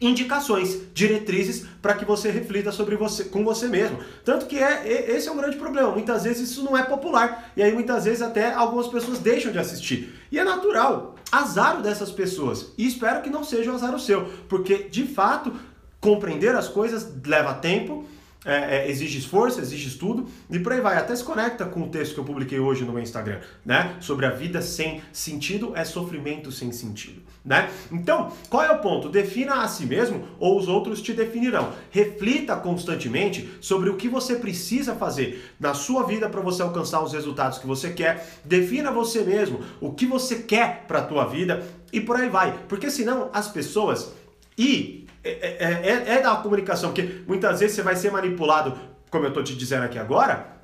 indicações, 0.00 0.78
diretrizes 0.92 1.66
para 1.80 1.94
que 1.94 2.04
você 2.04 2.30
reflita 2.30 2.72
sobre 2.72 2.96
você 2.96 3.24
com 3.24 3.44
você 3.44 3.68
mesmo. 3.68 3.98
Tanto 4.24 4.46
que 4.46 4.58
é, 4.58 4.86
é 4.86 5.16
esse 5.16 5.28
é 5.28 5.32
um 5.32 5.36
grande 5.36 5.56
problema. 5.56 5.90
Muitas 5.90 6.24
vezes 6.24 6.50
isso 6.50 6.62
não 6.62 6.76
é 6.76 6.82
popular 6.82 7.52
e 7.56 7.62
aí 7.62 7.72
muitas 7.72 8.04
vezes 8.04 8.22
até 8.22 8.52
algumas 8.52 8.88
pessoas 8.88 9.18
deixam 9.18 9.52
de 9.52 9.58
assistir. 9.58 10.14
E 10.30 10.38
é 10.38 10.44
natural, 10.44 11.14
azar 11.30 11.80
dessas 11.80 12.10
pessoas. 12.10 12.72
E 12.76 12.86
espero 12.86 13.22
que 13.22 13.30
não 13.30 13.44
seja 13.44 13.70
o 13.70 13.74
azar 13.74 13.94
o 13.94 14.00
seu, 14.00 14.26
porque 14.48 14.84
de 14.84 15.06
fato 15.06 15.52
compreender 16.00 16.54
as 16.54 16.68
coisas 16.68 17.08
leva 17.24 17.54
tempo 17.54 18.04
é, 18.44 18.76
é, 18.76 18.90
exige 18.90 19.18
esforço, 19.18 19.60
exige 19.60 19.88
estudo 19.88 20.26
e 20.50 20.58
por 20.58 20.72
aí 20.72 20.80
vai. 20.80 20.96
Até 20.96 21.14
se 21.16 21.24
conecta 21.24 21.64
com 21.64 21.82
o 21.82 21.88
texto 21.88 22.14
que 22.14 22.20
eu 22.20 22.24
publiquei 22.24 22.58
hoje 22.58 22.84
no 22.84 22.92
meu 22.92 23.02
Instagram, 23.02 23.40
né? 23.64 23.96
Sobre 24.00 24.26
a 24.26 24.30
vida 24.30 24.60
sem 24.60 25.02
sentido 25.12 25.72
é 25.74 25.84
sofrimento 25.84 26.52
sem 26.52 26.70
sentido, 26.70 27.22
né? 27.44 27.70
Então, 27.90 28.32
qual 28.50 28.62
é 28.62 28.70
o 28.70 28.78
ponto? 28.78 29.08
Defina 29.08 29.62
a 29.62 29.68
si 29.68 29.86
mesmo 29.86 30.28
ou 30.38 30.58
os 30.58 30.68
outros 30.68 31.00
te 31.00 31.12
definirão. 31.12 31.72
Reflita 31.90 32.56
constantemente 32.56 33.48
sobre 33.60 33.88
o 33.88 33.96
que 33.96 34.08
você 34.08 34.36
precisa 34.36 34.94
fazer 34.94 35.52
na 35.58 35.72
sua 35.74 36.04
vida 36.04 36.28
para 36.28 36.40
você 36.40 36.62
alcançar 36.62 37.02
os 37.02 37.12
resultados 37.12 37.58
que 37.58 37.66
você 37.66 37.90
quer. 37.90 38.28
Defina 38.44 38.90
você 38.90 39.22
mesmo 39.22 39.60
o 39.80 39.92
que 39.92 40.06
você 40.06 40.36
quer 40.36 40.84
para 40.86 40.98
a 40.98 41.04
tua 41.04 41.24
vida 41.24 41.64
e 41.92 42.00
por 42.00 42.16
aí 42.16 42.28
vai. 42.28 42.58
Porque 42.68 42.90
senão 42.90 43.30
as 43.32 43.48
pessoas 43.48 44.12
e 44.56 45.03
é, 45.24 45.90
é, 45.90 46.14
é 46.16 46.22
da 46.22 46.36
comunicação, 46.36 46.90
porque 46.90 47.22
muitas 47.26 47.60
vezes 47.60 47.76
você 47.76 47.82
vai 47.82 47.96
ser 47.96 48.12
manipulado, 48.12 48.78
como 49.10 49.24
eu 49.24 49.28
estou 49.28 49.42
te 49.42 49.56
dizendo 49.56 49.84
aqui 49.84 49.98
agora, 49.98 50.54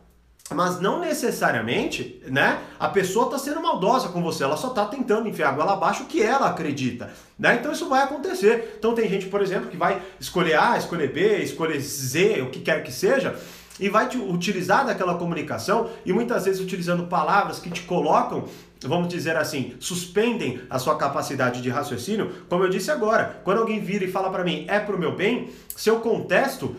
mas 0.54 0.80
não 0.80 0.98
necessariamente, 0.98 2.20
né? 2.26 2.60
A 2.78 2.88
pessoa 2.88 3.26
está 3.26 3.38
sendo 3.38 3.62
maldosa 3.62 4.08
com 4.08 4.20
você, 4.20 4.42
ela 4.42 4.56
só 4.56 4.68
está 4.68 4.84
tentando 4.84 5.28
enfiar 5.28 5.50
água 5.50 5.72
abaixo 5.72 6.02
o 6.02 6.06
que 6.06 6.20
ela 6.22 6.48
acredita, 6.48 7.10
né? 7.38 7.56
Então 7.60 7.72
isso 7.72 7.88
vai 7.88 8.02
acontecer. 8.02 8.76
Então 8.78 8.94
tem 8.94 9.08
gente, 9.08 9.26
por 9.26 9.40
exemplo, 9.40 9.70
que 9.70 9.76
vai 9.76 10.02
escolher 10.18 10.58
A, 10.58 10.76
escolher 10.76 11.12
B, 11.12 11.38
escolher 11.38 11.78
Z, 11.78 12.42
o 12.42 12.50
que 12.50 12.60
quer 12.60 12.82
que 12.82 12.90
seja, 12.90 13.38
e 13.80 13.88
vai 13.88 14.08
te 14.08 14.18
utilizar 14.18 14.86
daquela 14.86 15.14
comunicação 15.14 15.90
e 16.04 16.12
muitas 16.12 16.44
vezes 16.44 16.60
utilizando 16.60 17.06
palavras 17.06 17.58
que 17.58 17.70
te 17.70 17.82
colocam 17.82 18.44
vamos 18.82 19.08
dizer 19.08 19.36
assim, 19.36 19.74
suspendem 19.78 20.62
a 20.70 20.78
sua 20.78 20.96
capacidade 20.96 21.60
de 21.60 21.68
raciocínio, 21.68 22.32
como 22.48 22.64
eu 22.64 22.70
disse 22.70 22.90
agora, 22.90 23.40
quando 23.44 23.58
alguém 23.58 23.80
vira 23.80 24.04
e 24.04 24.10
fala 24.10 24.30
para 24.30 24.42
mim, 24.44 24.64
é 24.68 24.80
pro 24.80 24.98
meu 24.98 25.14
bem, 25.14 25.50
se 25.76 25.90
eu 25.90 26.00
contesto 26.00 26.76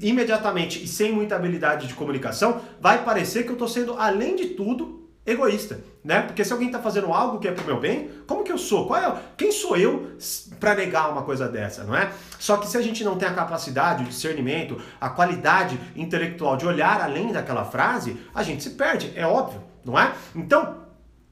imediatamente 0.00 0.82
e 0.82 0.86
sem 0.86 1.12
muita 1.12 1.36
habilidade 1.36 1.86
de 1.86 1.94
comunicação, 1.94 2.60
vai 2.80 3.04
parecer 3.04 3.42
que 3.42 3.50
eu 3.50 3.54
estou 3.54 3.68
sendo, 3.68 3.94
além 3.94 4.36
de 4.36 4.48
tudo, 4.48 5.03
egoísta, 5.26 5.80
né? 6.02 6.22
Porque 6.22 6.44
se 6.44 6.52
alguém 6.52 6.68
está 6.68 6.78
fazendo 6.78 7.12
algo 7.12 7.38
que 7.38 7.48
é 7.48 7.52
pro 7.52 7.64
meu 7.64 7.80
bem, 7.80 8.10
como 8.26 8.44
que 8.44 8.52
eu 8.52 8.58
sou? 8.58 8.86
Qual 8.86 9.00
é, 9.00 9.16
quem 9.36 9.50
sou 9.50 9.76
eu 9.76 10.12
para 10.60 10.74
negar 10.74 11.10
uma 11.10 11.22
coisa 11.22 11.48
dessa, 11.48 11.82
não 11.84 11.96
é? 11.96 12.10
Só 12.38 12.58
que 12.58 12.66
se 12.66 12.76
a 12.76 12.82
gente 12.82 13.02
não 13.02 13.16
tem 13.16 13.26
a 13.26 13.32
capacidade, 13.34 14.04
o 14.04 14.06
discernimento, 14.06 14.80
a 15.00 15.08
qualidade 15.08 15.80
intelectual 15.96 16.56
de 16.56 16.66
olhar 16.66 17.00
além 17.00 17.32
daquela 17.32 17.64
frase, 17.64 18.18
a 18.34 18.42
gente 18.42 18.62
se 18.62 18.70
perde, 18.70 19.12
é 19.16 19.26
óbvio, 19.26 19.62
não 19.84 19.98
é? 19.98 20.12
Então, 20.34 20.83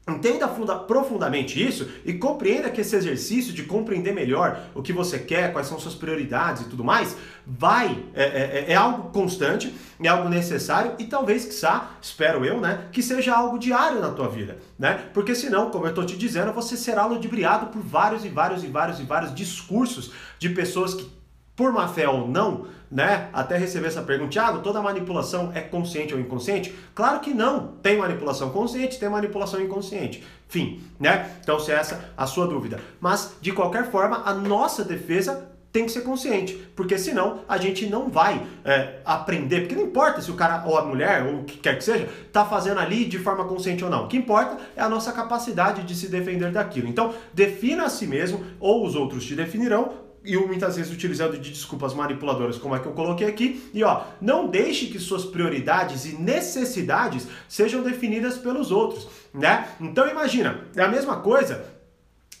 Entenda 0.05 0.49
profundamente 0.49 1.65
isso 1.65 1.87
e 2.03 2.13
compreenda 2.13 2.69
que 2.69 2.81
esse 2.81 2.93
exercício 2.93 3.53
de 3.53 3.63
compreender 3.63 4.13
melhor 4.13 4.59
o 4.75 4.81
que 4.81 4.91
você 4.91 5.17
quer, 5.17 5.53
quais 5.53 5.67
são 5.67 5.79
suas 5.79 5.95
prioridades 5.95 6.63
e 6.63 6.69
tudo 6.69 6.83
mais, 6.83 7.15
vai, 7.47 8.03
é, 8.13 8.23
é, 8.23 8.65
é 8.73 8.75
algo 8.75 9.11
constante, 9.11 9.73
é 10.01 10.09
algo 10.09 10.27
necessário 10.27 10.95
e 10.99 11.05
talvez, 11.05 11.45
quiçá, 11.45 11.91
espero 12.01 12.43
eu, 12.43 12.59
né, 12.59 12.89
que 12.91 13.01
seja 13.01 13.33
algo 13.33 13.57
diário 13.57 14.01
na 14.01 14.09
tua 14.09 14.27
vida, 14.27 14.57
né? 14.77 15.05
Porque 15.13 15.33
senão, 15.33 15.71
como 15.71 15.85
eu 15.85 15.91
estou 15.91 16.05
te 16.05 16.17
dizendo, 16.17 16.51
você 16.51 16.75
será 16.75 17.05
ludibriado 17.05 17.67
por 17.67 17.81
vários 17.81 18.25
e 18.25 18.29
vários 18.29 18.61
e 18.61 18.67
vários 18.67 18.99
e 18.99 19.03
vários 19.03 19.33
discursos 19.33 20.11
de 20.37 20.49
pessoas 20.49 20.93
que 20.93 21.09
por 21.55 21.71
má 21.71 21.87
fé 21.87 22.07
ou 22.07 22.27
não, 22.27 22.65
né? 22.89 23.29
Até 23.33 23.57
receber 23.57 23.87
essa 23.87 24.01
pergunta, 24.01 24.31
Tiago, 24.31 24.59
toda 24.59 24.81
manipulação 24.81 25.51
é 25.53 25.61
consciente 25.61 26.13
ou 26.13 26.19
inconsciente? 26.19 26.73
Claro 26.93 27.19
que 27.19 27.33
não. 27.33 27.73
Tem 27.81 27.97
manipulação 27.97 28.49
consciente, 28.49 28.99
tem 28.99 29.09
manipulação 29.09 29.61
inconsciente. 29.61 30.23
Fim, 30.47 30.81
né? 30.99 31.31
Então, 31.41 31.59
se 31.59 31.71
é 31.71 31.75
essa 31.75 32.11
a 32.15 32.27
sua 32.27 32.47
dúvida. 32.47 32.79
Mas, 32.99 33.35
de 33.41 33.51
qualquer 33.51 33.89
forma, 33.89 34.21
a 34.25 34.33
nossa 34.33 34.83
defesa 34.83 35.49
tem 35.73 35.87
que 35.87 35.91
ser 35.91 36.01
consciente, 36.01 36.53
porque 36.75 36.99
senão 36.99 37.39
a 37.49 37.57
gente 37.57 37.87
não 37.87 38.07
vai 38.07 38.45
é, 38.63 38.99
aprender, 39.03 39.61
porque 39.61 39.73
não 39.73 39.85
importa 39.85 40.21
se 40.21 40.29
o 40.29 40.35
cara 40.35 40.63
ou 40.67 40.77
a 40.77 40.85
mulher 40.85 41.25
ou 41.25 41.39
o 41.39 41.43
que 41.43 41.57
quer 41.57 41.75
que 41.75 41.83
seja 41.83 42.07
está 42.27 42.45
fazendo 42.45 42.79
ali 42.79 43.05
de 43.05 43.17
forma 43.17 43.43
consciente 43.45 43.83
ou 43.83 43.89
não. 43.89 44.05
O 44.05 44.07
que 44.07 44.15
importa 44.15 44.55
é 44.75 44.81
a 44.83 44.87
nossa 44.87 45.11
capacidade 45.11 45.81
de 45.81 45.95
se 45.95 46.09
defender 46.09 46.51
daquilo. 46.51 46.87
Então, 46.87 47.11
defina 47.33 47.85
a 47.85 47.89
si 47.89 48.05
mesmo 48.05 48.45
ou 48.59 48.85
os 48.85 48.93
outros 48.93 49.25
te 49.25 49.35
definirão 49.35 50.02
e 50.23 50.37
muitas 50.37 50.75
vezes 50.75 50.91
utilizando 50.91 51.37
de 51.37 51.49
desculpas 51.49 51.93
manipuladoras, 51.93 52.57
como 52.57 52.75
é 52.75 52.79
que 52.79 52.85
eu 52.85 52.93
coloquei 52.93 53.27
aqui. 53.27 53.69
E 53.73 53.83
ó, 53.83 54.03
não 54.21 54.47
deixe 54.47 54.87
que 54.87 54.99
suas 54.99 55.25
prioridades 55.25 56.05
e 56.05 56.15
necessidades 56.15 57.27
sejam 57.47 57.83
definidas 57.83 58.37
pelos 58.37 58.71
outros, 58.71 59.07
né? 59.33 59.67
Então 59.79 60.07
imagina, 60.07 60.61
é 60.75 60.81
a 60.81 60.87
mesma 60.87 61.17
coisa 61.17 61.65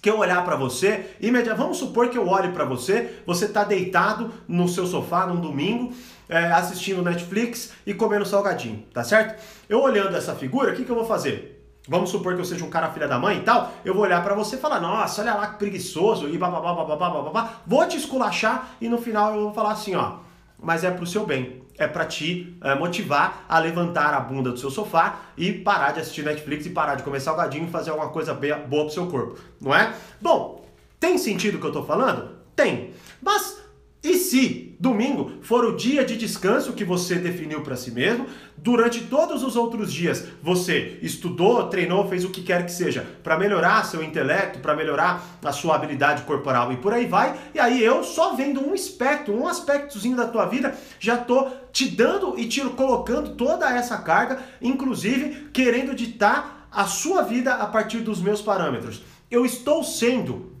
que 0.01 0.09
eu 0.09 0.19
olhar 0.19 0.43
para 0.43 0.57
você, 0.57 1.15
imediatamente, 1.21 1.63
vamos 1.63 1.77
supor 1.77 2.09
que 2.09 2.17
eu 2.17 2.27
olhe 2.27 2.51
para 2.51 2.65
você, 2.65 3.19
você 3.25 3.45
está 3.45 3.63
deitado 3.63 4.33
no 4.47 4.67
seu 4.67 4.85
sofá 4.85 5.25
num 5.25 5.39
domingo, 5.39 5.93
é, 6.27 6.39
assistindo 6.51 7.01
Netflix 7.01 7.71
e 7.85 7.93
comendo 7.93 8.25
salgadinho, 8.25 8.85
tá 8.93 9.01
certo? 9.01 9.41
Eu 9.69 9.81
olhando 9.81 10.15
essa 10.17 10.35
figura, 10.35 10.73
o 10.73 10.75
que, 10.75 10.83
que 10.83 10.91
eu 10.91 10.95
vou 10.95 11.05
fazer? 11.05 11.62
Vamos 11.87 12.09
supor 12.09 12.35
que 12.35 12.39
eu 12.39 12.45
seja 12.45 12.63
um 12.63 12.69
cara 12.69 12.89
filha 12.91 13.07
da 13.07 13.19
mãe 13.19 13.39
e 13.39 13.41
tal, 13.41 13.73
eu 13.83 13.93
vou 13.93 14.03
olhar 14.03 14.23
para 14.23 14.33
você 14.33 14.55
e 14.55 14.59
falar, 14.59 14.79
nossa, 14.79 15.21
olha 15.21 15.33
lá 15.33 15.47
que 15.47 15.57
preguiçoso, 15.57 16.29
e 16.29 16.37
bababá, 16.37 16.73
bababá, 16.73 17.09
bababá, 17.09 17.53
vou 17.67 17.85
te 17.85 17.97
esculachar 17.97 18.69
e 18.79 18.87
no 18.87 18.97
final 18.97 19.35
eu 19.35 19.41
vou 19.41 19.53
falar 19.53 19.73
assim, 19.73 19.93
ó, 19.93 20.19
mas 20.57 20.85
é 20.85 20.91
pro 20.91 21.05
seu 21.05 21.25
bem, 21.25 21.61
é 21.77 21.85
para 21.85 22.05
te 22.05 22.57
é, 22.61 22.73
motivar 22.75 23.43
a 23.49 23.59
levantar 23.59 24.13
a 24.13 24.19
bunda 24.21 24.51
do 24.51 24.57
seu 24.57 24.71
sofá 24.71 25.19
e 25.35 25.51
parar 25.51 25.91
de 25.91 25.99
assistir 25.99 26.23
Netflix 26.23 26.65
e 26.65 26.69
parar 26.69 26.95
de 26.95 27.03
comer 27.03 27.19
salgadinho 27.19 27.65
e 27.65 27.69
fazer 27.69 27.89
alguma 27.89 28.09
coisa 28.09 28.33
boa 28.33 28.85
pro 28.85 28.89
seu 28.89 29.07
corpo, 29.07 29.37
não 29.59 29.75
é? 29.75 29.93
Bom, 30.21 30.65
tem 31.01 31.17
sentido 31.17 31.57
o 31.57 31.59
que 31.59 31.67
eu 31.67 31.73
tô 31.73 31.83
falando? 31.83 32.37
Tem, 32.55 32.93
mas 33.21 33.61
e 34.01 34.13
se 34.13 34.72
domingo 34.83 35.31
for 35.41 35.63
o 35.63 35.77
dia 35.77 36.03
de 36.03 36.17
descanso 36.17 36.73
que 36.73 36.83
você 36.83 37.15
definiu 37.15 37.61
para 37.61 37.77
si 37.77 37.89
mesmo, 37.89 38.27
durante 38.57 39.05
todos 39.05 39.41
os 39.41 39.55
outros 39.55 39.93
dias 39.93 40.25
você 40.41 40.99
estudou, 41.01 41.69
treinou, 41.69 42.05
fez 42.09 42.25
o 42.25 42.29
que 42.29 42.41
quer 42.41 42.65
que 42.65 42.71
seja 42.71 43.07
para 43.23 43.39
melhorar 43.39 43.85
seu 43.85 44.03
intelecto, 44.03 44.59
para 44.59 44.75
melhorar 44.75 45.39
a 45.41 45.53
sua 45.53 45.75
habilidade 45.75 46.23
corporal 46.23 46.73
e 46.73 46.77
por 46.77 46.93
aí 46.93 47.05
vai, 47.05 47.33
e 47.55 47.59
aí 47.59 47.81
eu 47.81 48.03
só 48.03 48.35
vendo 48.35 48.59
um 48.59 48.73
aspecto, 48.73 49.31
um 49.31 49.47
aspectozinho 49.47 50.17
da 50.17 50.27
tua 50.27 50.45
vida, 50.47 50.75
já 50.99 51.15
tô 51.15 51.47
te 51.71 51.87
dando 51.87 52.37
e 52.37 52.45
te 52.45 52.59
colocando 52.71 53.35
toda 53.35 53.73
essa 53.73 53.97
carga, 53.99 54.39
inclusive 54.61 55.49
querendo 55.53 55.95
ditar 55.95 56.67
a 56.69 56.83
sua 56.83 57.21
vida 57.21 57.53
a 57.53 57.67
partir 57.67 57.99
dos 57.99 58.19
meus 58.19 58.41
parâmetros. 58.41 59.01
Eu 59.31 59.45
estou 59.45 59.81
sendo 59.81 60.51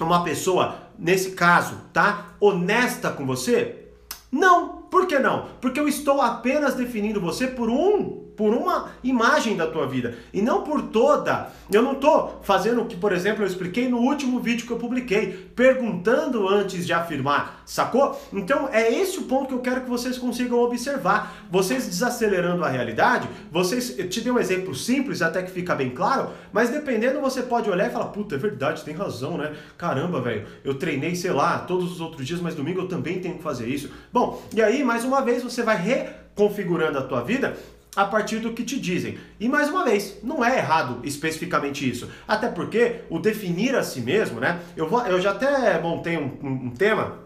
uma 0.00 0.22
pessoa, 0.22 0.83
nesse 0.98 1.32
caso, 1.32 1.76
tá? 1.92 2.34
Honesta 2.40 3.10
com 3.10 3.26
você? 3.26 3.88
Não. 4.30 4.82
Por 4.90 5.06
que 5.06 5.18
não? 5.18 5.48
Porque 5.60 5.80
eu 5.80 5.88
estou 5.88 6.20
apenas 6.20 6.74
definindo 6.74 7.20
você 7.20 7.48
por 7.48 7.68
um 7.68 8.23
por 8.36 8.52
uma 8.52 8.90
imagem 9.02 9.56
da 9.56 9.66
tua 9.66 9.86
vida 9.86 10.16
e 10.32 10.42
não 10.42 10.62
por 10.62 10.82
toda. 10.82 11.50
Eu 11.72 11.82
não 11.82 11.92
estou 11.92 12.40
fazendo 12.42 12.82
o 12.82 12.86
que, 12.86 12.96
por 12.96 13.12
exemplo, 13.12 13.42
eu 13.42 13.46
expliquei 13.46 13.88
no 13.88 13.98
último 13.98 14.40
vídeo 14.40 14.66
que 14.66 14.72
eu 14.72 14.78
publiquei, 14.78 15.50
perguntando 15.54 16.48
antes 16.48 16.86
de 16.86 16.92
afirmar, 16.92 17.62
sacou? 17.64 18.20
Então 18.32 18.68
é 18.72 18.92
esse 18.92 19.18
o 19.18 19.22
ponto 19.22 19.48
que 19.48 19.54
eu 19.54 19.60
quero 19.60 19.82
que 19.82 19.90
vocês 19.90 20.18
consigam 20.18 20.58
observar. 20.58 21.44
Vocês 21.50 21.86
desacelerando 21.86 22.64
a 22.64 22.68
realidade, 22.68 23.28
vocês 23.50 23.98
eu 23.98 24.08
te 24.08 24.20
dei 24.20 24.32
um 24.32 24.38
exemplo 24.38 24.74
simples 24.74 25.22
até 25.22 25.42
que 25.42 25.50
fica 25.50 25.74
bem 25.74 25.90
claro, 25.90 26.30
mas 26.52 26.70
dependendo 26.70 27.20
você 27.20 27.42
pode 27.42 27.70
olhar 27.70 27.88
e 27.88 27.92
falar, 27.92 28.06
puta, 28.06 28.34
é 28.34 28.38
verdade, 28.38 28.84
tem 28.84 28.94
razão, 28.94 29.38
né? 29.38 29.52
Caramba, 29.78 30.20
velho, 30.20 30.46
eu 30.64 30.74
treinei, 30.74 31.14
sei 31.14 31.32
lá, 31.32 31.58
todos 31.58 31.92
os 31.92 32.00
outros 32.00 32.26
dias, 32.26 32.40
mas 32.40 32.54
domingo 32.54 32.80
eu 32.80 32.88
também 32.88 33.20
tenho 33.20 33.36
que 33.36 33.42
fazer 33.42 33.66
isso. 33.68 33.90
Bom, 34.12 34.42
e 34.54 34.62
aí 34.62 34.82
mais 34.82 35.04
uma 35.04 35.22
vez 35.22 35.42
você 35.42 35.62
vai 35.62 35.76
reconfigurando 35.76 36.98
a 36.98 37.02
tua 37.02 37.22
vida 37.22 37.56
a 37.96 38.04
partir 38.04 38.38
do 38.38 38.52
que 38.52 38.64
te 38.64 38.78
dizem. 38.78 39.18
E 39.38 39.48
mais 39.48 39.68
uma 39.68 39.84
vez, 39.84 40.18
não 40.22 40.44
é 40.44 40.58
errado 40.58 41.00
especificamente 41.04 41.88
isso. 41.88 42.10
Até 42.26 42.48
porque 42.48 43.02
o 43.08 43.18
definir 43.18 43.74
a 43.74 43.82
si 43.82 44.00
mesmo, 44.00 44.40
né? 44.40 44.60
Eu, 44.76 44.88
vou, 44.88 45.00
eu 45.06 45.20
já 45.20 45.30
até 45.30 45.80
montei 45.80 46.16
um, 46.16 46.38
um, 46.42 46.70
tema 46.70 47.18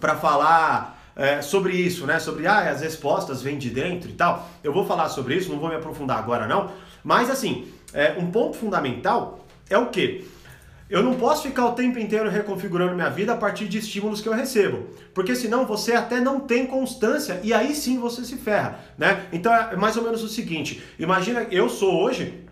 para 0.00 0.16
falar 0.16 1.12
é, 1.14 1.42
sobre 1.42 1.74
isso, 1.74 2.06
né? 2.06 2.18
Sobre 2.18 2.46
ah, 2.46 2.70
as 2.70 2.80
respostas 2.80 3.42
vêm 3.42 3.58
de 3.58 3.70
dentro 3.70 4.08
e 4.08 4.14
tal. 4.14 4.48
Eu 4.64 4.72
vou 4.72 4.86
falar 4.86 5.08
sobre 5.08 5.36
isso, 5.36 5.50
não 5.50 5.58
vou 5.58 5.68
me 5.68 5.76
aprofundar 5.76 6.18
agora 6.18 6.46
não. 6.46 6.70
Mas 7.04 7.28
assim, 7.28 7.70
é, 7.92 8.14
um 8.18 8.30
ponto 8.30 8.56
fundamental 8.56 9.44
é 9.68 9.76
o 9.76 9.86
que? 9.86 10.26
Eu 10.92 11.02
não 11.02 11.14
posso 11.14 11.44
ficar 11.44 11.64
o 11.64 11.72
tempo 11.72 11.98
inteiro 11.98 12.28
reconfigurando 12.28 12.94
minha 12.94 13.08
vida 13.08 13.32
a 13.32 13.36
partir 13.36 13.66
de 13.66 13.78
estímulos 13.78 14.20
que 14.20 14.28
eu 14.28 14.34
recebo, 14.34 14.90
porque 15.14 15.34
senão 15.34 15.64
você 15.64 15.94
até 15.94 16.20
não 16.20 16.38
tem 16.38 16.66
constância 16.66 17.40
e 17.42 17.54
aí 17.54 17.74
sim 17.74 17.98
você 17.98 18.22
se 18.26 18.36
ferra, 18.36 18.78
né? 18.98 19.24
Então 19.32 19.54
é 19.54 19.74
mais 19.74 19.96
ou 19.96 20.02
menos 20.02 20.22
o 20.22 20.28
seguinte: 20.28 20.82
imagina, 20.98 21.46
eu 21.50 21.70
sou 21.70 21.98
hoje 22.02 22.44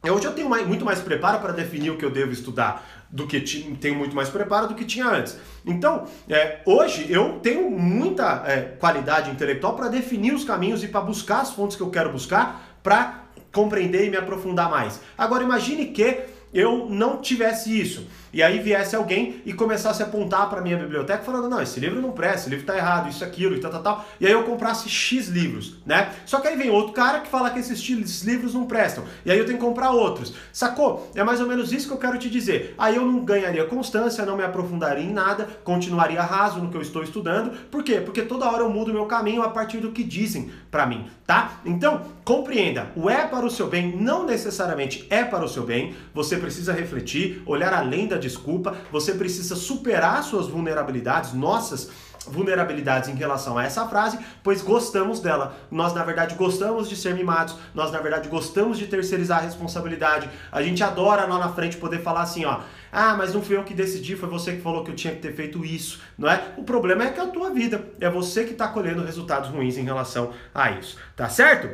Hoje 0.00 0.26
eu 0.26 0.32
tenho 0.32 0.48
mais, 0.48 0.64
muito 0.64 0.84
mais 0.84 1.00
preparo 1.00 1.40
para 1.40 1.52
definir 1.52 1.90
o 1.90 1.96
que 1.96 2.04
eu 2.04 2.10
devo 2.10 2.30
estudar 2.30 2.86
do 3.10 3.26
que 3.26 3.40
tenho 3.80 3.96
muito 3.96 4.14
mais 4.14 4.28
preparo 4.28 4.68
do 4.68 4.74
que 4.76 4.84
tinha 4.84 5.08
antes. 5.08 5.36
Então, 5.66 6.06
é, 6.28 6.60
hoje 6.64 7.10
eu 7.10 7.40
tenho 7.40 7.68
muita 7.68 8.44
é, 8.46 8.60
qualidade 8.78 9.28
intelectual 9.28 9.74
para 9.74 9.88
definir 9.88 10.32
os 10.32 10.44
caminhos 10.44 10.84
e 10.84 10.88
para 10.88 11.00
buscar 11.00 11.40
as 11.40 11.50
fontes 11.50 11.76
que 11.76 11.82
eu 11.82 11.90
quero 11.90 12.12
buscar 12.12 12.78
para 12.80 13.24
compreender 13.52 14.06
e 14.06 14.10
me 14.10 14.16
aprofundar 14.16 14.70
mais. 14.70 15.00
Agora 15.16 15.42
imagine 15.42 15.86
que 15.86 16.37
eu 16.52 16.86
não 16.88 17.20
tivesse 17.20 17.78
isso. 17.78 18.06
E 18.32 18.42
aí 18.42 18.58
viesse 18.58 18.94
alguém 18.94 19.42
e 19.44 19.52
começasse 19.52 20.02
a 20.02 20.06
apontar 20.06 20.48
para 20.48 20.60
minha 20.60 20.76
biblioteca 20.76 21.22
falando: 21.22 21.48
"Não, 21.48 21.60
esse 21.62 21.80
livro 21.80 22.00
não 22.00 22.12
presta, 22.12 22.40
esse 22.40 22.50
livro 22.50 22.66
tá 22.66 22.76
errado, 22.76 23.08
isso 23.08 23.24
aquilo 23.24 23.54
e 23.54 23.60
tal, 23.60 23.70
tal, 23.70 23.82
tal". 23.82 24.04
E 24.20 24.26
aí 24.26 24.32
eu 24.32 24.44
comprasse 24.44 24.88
X 24.88 25.28
livros, 25.28 25.76
né? 25.86 26.12
Só 26.26 26.40
que 26.40 26.48
aí 26.48 26.56
vem 26.56 26.70
outro 26.70 26.92
cara 26.92 27.20
que 27.20 27.28
fala 27.28 27.50
que 27.50 27.58
esses, 27.58 28.22
livros 28.22 28.54
não 28.54 28.66
prestam. 28.66 29.04
E 29.24 29.30
aí 29.30 29.38
eu 29.38 29.46
tenho 29.46 29.58
que 29.58 29.64
comprar 29.64 29.90
outros. 29.90 30.34
Sacou? 30.52 31.10
É 31.14 31.22
mais 31.24 31.40
ou 31.40 31.46
menos 31.46 31.72
isso 31.72 31.86
que 31.86 31.94
eu 31.94 31.98
quero 31.98 32.18
te 32.18 32.28
dizer. 32.28 32.74
Aí 32.78 32.96
eu 32.96 33.04
não 33.04 33.24
ganharia 33.24 33.64
constância, 33.64 34.24
não 34.24 34.36
me 34.36 34.42
aprofundaria 34.42 35.04
em 35.04 35.12
nada, 35.12 35.48
continuaria 35.64 36.22
raso 36.22 36.60
no 36.60 36.70
que 36.70 36.76
eu 36.76 36.82
estou 36.82 37.02
estudando. 37.02 37.50
Por 37.70 37.82
quê? 37.82 38.00
Porque 38.00 38.22
toda 38.22 38.50
hora 38.50 38.62
eu 38.62 38.70
mudo 38.70 38.92
meu 38.92 39.06
caminho 39.06 39.42
a 39.42 39.48
partir 39.48 39.78
do 39.78 39.92
que 39.92 40.04
dizem 40.04 40.50
para 40.70 40.86
mim, 40.86 41.06
tá? 41.26 41.60
Então, 41.64 42.02
compreenda, 42.24 42.90
o 42.94 43.08
é 43.08 43.26
para 43.26 43.46
o 43.46 43.50
seu 43.50 43.68
bem 43.68 43.96
não 43.96 44.26
necessariamente 44.26 45.06
é 45.08 45.24
para 45.24 45.44
o 45.44 45.48
seu 45.48 45.64
bem. 45.64 45.94
Você 46.14 46.36
precisa 46.36 46.72
refletir, 46.72 47.42
olhar 47.46 47.72
além 47.72 48.06
da 48.06 48.17
desculpa, 48.18 48.76
você 48.90 49.14
precisa 49.14 49.56
superar 49.56 50.22
suas 50.22 50.48
vulnerabilidades, 50.48 51.32
nossas 51.32 51.90
vulnerabilidades 52.26 53.08
em 53.08 53.14
relação 53.14 53.58
a 53.58 53.64
essa 53.64 53.86
frase, 53.88 54.18
pois 54.42 54.62
gostamos 54.62 55.20
dela. 55.20 55.56
Nós, 55.70 55.94
na 55.94 56.04
verdade, 56.04 56.34
gostamos 56.34 56.88
de 56.88 56.96
ser 56.96 57.14
mimados, 57.14 57.54
nós, 57.74 57.90
na 57.90 57.98
verdade, 58.00 58.28
gostamos 58.28 58.78
de 58.78 58.86
terceirizar 58.86 59.38
a 59.38 59.42
responsabilidade. 59.42 60.28
A 60.52 60.62
gente 60.62 60.82
adora 60.82 61.24
lá 61.24 61.38
na 61.38 61.48
frente 61.50 61.76
poder 61.76 62.02
falar 62.02 62.22
assim, 62.22 62.44
ó. 62.44 62.60
Ah, 62.90 63.14
mas 63.14 63.34
não 63.34 63.42
fui 63.42 63.56
eu 63.56 63.64
que 63.64 63.74
decidi, 63.74 64.16
foi 64.16 64.28
você 64.28 64.52
que 64.52 64.62
falou 64.62 64.82
que 64.82 64.90
eu 64.90 64.96
tinha 64.96 65.14
que 65.14 65.20
ter 65.20 65.34
feito 65.34 65.64
isso, 65.64 66.00
não 66.16 66.28
é? 66.28 66.52
O 66.56 66.62
problema 66.62 67.04
é 67.04 67.10
que 67.10 67.20
é 67.20 67.22
a 67.22 67.26
tua 67.26 67.50
vida, 67.50 67.84
é 68.00 68.08
você 68.08 68.44
que 68.44 68.52
está 68.52 68.68
colhendo 68.68 69.04
resultados 69.04 69.50
ruins 69.50 69.76
em 69.76 69.84
relação 69.84 70.32
a 70.54 70.70
isso, 70.70 70.96
tá 71.14 71.28
certo? 71.28 71.68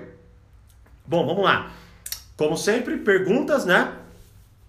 Bom, 1.06 1.24
vamos 1.24 1.44
lá. 1.44 1.70
Como 2.36 2.56
sempre, 2.56 2.96
perguntas, 2.96 3.64
né? 3.64 3.92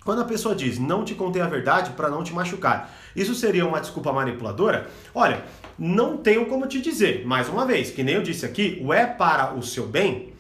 Quando 0.06 0.22
a 0.22 0.26
pessoa 0.26 0.56
diz 0.56 0.80
não 0.80 1.04
te 1.04 1.16
contei 1.16 1.42
a 1.42 1.48
verdade 1.48 1.92
para 1.92 2.10
não 2.10 2.24
te 2.24 2.32
machucar, 2.32 2.96
isso 3.16 3.36
seria 3.36 3.66
uma 3.66 3.82
desculpa 3.82 4.14
manipuladora? 4.14 4.88
Olha, 5.14 5.44
não 5.78 6.16
tenho 6.16 6.46
como 6.46 6.68
te 6.68 6.80
dizer, 6.80 7.26
mais 7.26 7.50
uma 7.50 7.66
vez, 7.66 7.90
que 7.90 8.04
nem 8.04 8.16
eu 8.16 8.22
disse 8.22 8.46
aqui, 8.46 8.80
o 8.86 8.94
é 8.94 9.06
para 9.06 9.56
o 9.56 9.64
seu 9.64 9.88
bem 9.88 10.36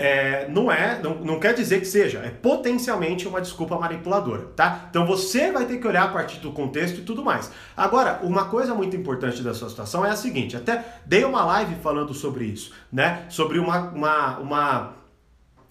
é, 0.00 0.48
não 0.48 0.72
é, 0.72 0.98
não, 1.02 1.16
não 1.16 1.38
quer 1.38 1.52
dizer 1.52 1.80
que 1.80 1.86
seja, 1.86 2.20
é 2.20 2.30
potencialmente 2.30 3.28
uma 3.28 3.40
desculpa 3.40 3.78
manipuladora, 3.78 4.46
tá? 4.56 4.86
Então 4.88 5.04
você 5.04 5.52
vai 5.52 5.66
ter 5.66 5.78
que 5.78 5.86
olhar 5.86 6.04
a 6.04 6.08
partir 6.08 6.38
do 6.38 6.52
contexto 6.52 7.00
e 7.00 7.02
tudo 7.02 7.22
mais. 7.22 7.50
Agora, 7.76 8.20
uma 8.22 8.46
coisa 8.46 8.74
muito 8.74 8.96
importante 8.96 9.42
da 9.42 9.52
sua 9.52 9.68
situação 9.68 10.04
é 10.04 10.10
a 10.10 10.16
seguinte, 10.16 10.56
até 10.56 10.84
dei 11.04 11.24
uma 11.24 11.44
live 11.44 11.74
falando 11.82 12.14
sobre 12.14 12.44
isso, 12.44 12.72
né? 12.90 13.26
Sobre 13.28 13.58
uma, 13.58 13.90
uma, 13.90 14.38
uma 14.38 14.99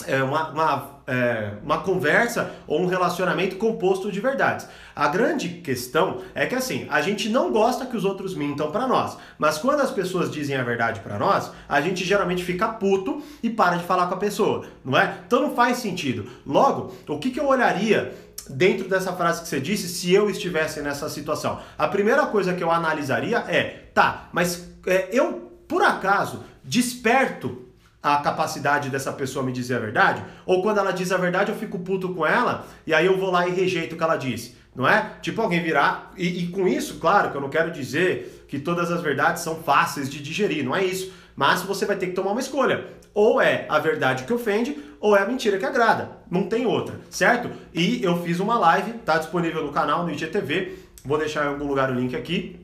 é, 0.08 0.24
uma, 0.24 0.50
uma, 0.50 0.89
é, 1.08 1.51
uma 1.63 1.79
conversa 1.79 2.51
ou 2.65 2.82
um 2.82 2.88
relacionamento 2.88 3.58
composto 3.58 4.12
de 4.12 4.20
verdades. 4.20 4.68
A 4.96 5.08
grande 5.08 5.50
questão 5.50 6.22
é 6.34 6.46
que 6.46 6.56
assim, 6.56 6.88
a 6.89 7.01
gente 7.01 7.29
não 7.29 7.51
gosta 7.51 7.86
que 7.86 7.98
os 7.98 8.06
outros 8.06 8.36
mintam 8.36 8.72
para 8.72 8.88
nós, 8.88 9.18
mas 9.38 9.58
quando 9.58 9.82
as 9.82 9.91
pessoas 9.91 10.32
dizem 10.32 10.56
a 10.56 10.63
verdade 10.63 11.00
para 11.01 11.18
nós, 11.18 11.51
a 11.68 11.82
gente 11.82 12.03
geralmente 12.03 12.44
fica 12.44 12.68
puto 12.68 13.22
e 13.44 13.50
para 13.50 13.77
de 13.77 13.84
falar 13.84 14.08
com 14.08 14.15
a 14.15 14.18
pessoa, 14.18 14.65
não 14.84 14.98
é? 14.98 15.20
Então 15.25 15.41
não 15.41 15.56
faz 15.56 15.77
sentido. 15.77 16.29
Logo, 16.46 16.94
o 17.08 17.20
que, 17.20 17.32
que 17.32 17.39
eu 17.39 17.48
olharia 17.48 18.13
dentro 18.50 18.88
dessa 18.88 19.13
frase 19.13 19.41
que 19.41 19.48
você 19.48 19.60
disse 19.60 19.88
se 19.88 20.13
eu 20.13 20.29
estivesse 20.29 20.82
nessa 20.82 21.10
situação? 21.10 21.60
A 21.77 21.88
primeira 21.88 22.25
coisa 22.27 22.53
que 22.53 22.63
eu 22.63 22.72
analisaria 22.72 23.39
é, 23.48 23.89
tá, 23.94 24.29
mas 24.32 24.70
é, 24.86 25.10
eu 25.12 25.50
por 25.68 25.84
acaso 25.84 26.44
desperto 26.63 27.68
a 28.01 28.18
capacidade 28.18 28.89
dessa 28.89 29.12
pessoa 29.12 29.46
me 29.46 29.51
dizer 29.51 29.75
a 29.75 29.79
verdade? 29.79 30.24
Ou 30.46 30.62
quando 30.62 30.77
ela 30.77 30.91
diz 30.91 31.12
a 31.12 31.18
verdade 31.18 31.51
eu 31.51 31.58
fico 31.58 31.79
puto 31.79 32.13
com 32.13 32.25
ela 32.25 32.65
e 32.88 32.94
aí 32.94 33.06
eu 33.06 33.18
vou 33.18 33.29
lá 33.29 33.48
e 33.48 33.51
rejeito 33.51 33.94
o 33.94 33.98
que 33.98 34.03
ela 34.03 34.15
disse? 34.15 34.58
Não 34.75 34.88
é? 34.88 35.13
Tipo 35.22 35.41
alguém 35.41 35.62
virar. 35.62 36.13
E, 36.15 36.44
e 36.44 36.48
com 36.48 36.68
isso, 36.68 37.00
claro 37.00 37.31
que 37.31 37.38
eu 37.38 37.42
não 37.42 37.50
quero 37.50 37.72
dizer 37.72 38.46
que 38.48 38.59
todas 38.59 38.92
as 38.92 39.01
verdades 39.01 39.44
são 39.44 39.55
fáceis 39.55 40.09
de 40.09 40.22
digerir, 40.22 40.64
não 40.64 40.75
é 40.75 40.83
isso. 40.83 41.12
Mas 41.35 41.62
você 41.62 41.85
vai 41.85 41.96
ter 41.96 42.07
que 42.07 42.14
tomar 42.14 42.31
uma 42.31 42.40
escolha. 42.40 42.85
Ou 43.14 43.42
é 43.42 43.66
a 43.68 43.79
verdade 43.79 44.24
que 44.24 44.33
ofende, 44.33 44.77
ou 45.00 45.18
é 45.18 45.22
a 45.22 45.25
mentira 45.25 45.57
que 45.57 45.66
agrada. 45.66 46.12
Não 46.29 46.44
tem 46.44 46.66
outra, 46.66 47.00
certo? 47.09 47.50
E 47.74 48.03
eu 48.03 48.22
fiz 48.22 48.40
uma 48.40 48.57
live, 48.57 48.94
tá 49.00 49.18
disponível 49.18 49.66
no 49.66 49.72
canal, 49.72 50.03
no 50.03 50.12
IGTV. 50.12 50.77
Vou 51.03 51.18
deixar 51.18 51.46
em 51.46 51.50
algum 51.50 51.66
lugar 51.66 51.90
o 51.90 51.96
link 51.96 52.16
aqui 52.16 52.58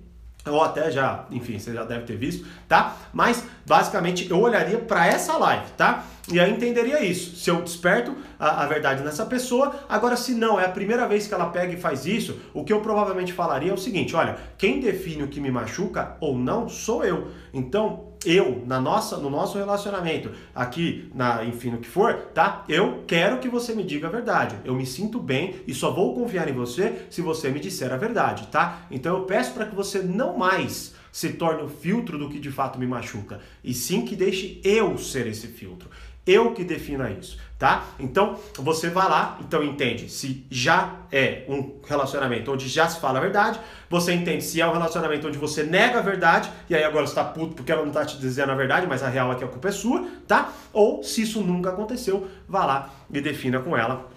ou 0.45 0.63
até 0.63 0.91
já, 0.91 1.25
enfim, 1.31 1.57
você 1.57 1.73
já 1.73 1.83
deve 1.83 2.05
ter 2.05 2.17
visto, 2.17 2.45
tá? 2.67 2.95
Mas 3.11 3.43
basicamente 3.65 4.29
eu 4.29 4.39
olharia 4.39 4.77
para 4.77 5.07
essa 5.07 5.37
live, 5.37 5.65
tá? 5.77 6.03
E 6.31 6.39
aí 6.39 6.51
entenderia 6.51 7.03
isso. 7.03 7.35
Se 7.35 7.49
eu 7.49 7.61
desperto 7.61 8.15
a, 8.39 8.63
a, 8.63 8.67
verdade 8.67 9.03
nessa 9.03 9.25
pessoa, 9.25 9.75
agora 9.87 10.17
se 10.17 10.33
não 10.33 10.59
é 10.59 10.65
a 10.65 10.69
primeira 10.69 11.07
vez 11.07 11.27
que 11.27 11.33
ela 11.33 11.47
pega 11.47 11.73
e 11.73 11.77
faz 11.77 12.05
isso, 12.05 12.39
o 12.53 12.63
que 12.63 12.73
eu 12.73 12.81
provavelmente 12.81 13.31
falaria 13.33 13.71
é 13.71 13.73
o 13.73 13.77
seguinte: 13.77 14.15
olha, 14.15 14.37
quem 14.57 14.79
define 14.79 15.23
o 15.23 15.27
que 15.27 15.39
me 15.39 15.51
machuca 15.51 16.15
ou 16.19 16.37
não 16.37 16.67
sou 16.67 17.03
eu. 17.03 17.27
Então 17.53 18.14
eu, 18.25 18.63
na 18.65 18.79
nossa, 18.79 19.17
no 19.17 19.29
nosso 19.29 19.57
relacionamento, 19.57 20.31
aqui, 20.53 21.09
na, 21.13 21.43
enfim, 21.43 21.71
no 21.71 21.77
que 21.79 21.87
for, 21.87 22.13
tá? 22.33 22.63
Eu 22.69 23.03
quero 23.07 23.39
que 23.39 23.49
você 23.49 23.73
me 23.73 23.83
diga 23.83 24.07
a 24.07 24.11
verdade. 24.11 24.57
Eu 24.63 24.75
me 24.75 24.85
sinto 24.85 25.19
bem 25.19 25.55
e 25.67 25.73
só 25.73 25.91
vou 25.91 26.13
confiar 26.13 26.47
em 26.47 26.53
você 26.53 27.07
se 27.09 27.21
você 27.21 27.49
me 27.49 27.59
disser 27.59 27.91
a 27.91 27.97
verdade, 27.97 28.47
tá? 28.47 28.85
Então 28.91 29.17
eu 29.17 29.23
peço 29.23 29.53
para 29.53 29.65
que 29.65 29.75
você 29.75 29.99
não 29.99 30.37
mais 30.37 30.93
se 31.11 31.29
torne 31.29 31.63
o 31.63 31.69
filtro 31.69 32.17
do 32.17 32.29
que 32.29 32.39
de 32.39 32.51
fato 32.51 32.77
me 32.77 32.85
machuca, 32.85 33.39
e 33.63 33.73
sim 33.73 34.03
que 34.03 34.17
deixe 34.17 34.59
eu 34.65 34.97
ser 34.97 35.25
esse 35.27 35.47
filtro. 35.47 35.89
Eu 36.25 36.53
que 36.53 36.63
defina 36.63 37.09
isso, 37.09 37.37
tá? 37.57 37.85
Então 37.99 38.37
você 38.57 38.89
vai 38.89 39.07
lá, 39.07 39.37
então 39.39 39.63
entende 39.63 40.09
se 40.09 40.45
já 40.49 40.95
é 41.11 41.45
um 41.47 41.79
relacionamento 41.87 42.51
onde 42.51 42.67
já 42.67 42.87
se 42.87 42.99
fala 42.99 43.19
a 43.19 43.21
verdade, 43.21 43.59
você 43.89 44.13
entende 44.13 44.43
se 44.43 44.59
é 44.59 44.67
um 44.67 44.73
relacionamento 44.73 45.27
onde 45.27 45.37
você 45.37 45.63
nega 45.63 45.99
a 45.99 46.01
verdade, 46.01 46.51
e 46.69 46.75
aí 46.75 46.83
agora 46.83 47.07
você 47.07 47.15
tá 47.15 47.23
puto 47.23 47.55
porque 47.55 47.71
ela 47.71 47.85
não 47.85 47.91
tá 47.91 48.03
te 48.05 48.17
dizendo 48.17 48.51
a 48.51 48.55
verdade, 48.55 48.85
mas 48.87 49.01
a 49.01 49.07
real 49.07 49.31
é 49.31 49.35
que 49.35 49.43
a 49.43 49.47
culpa 49.47 49.69
é 49.69 49.71
sua, 49.71 50.05
tá? 50.27 50.51
Ou 50.73 51.01
se 51.03 51.21
isso 51.21 51.41
nunca 51.41 51.69
aconteceu, 51.69 52.27
vá 52.47 52.65
lá 52.65 52.89
e 53.11 53.21
defina 53.21 53.59
com 53.59 53.75
ela 53.75 54.09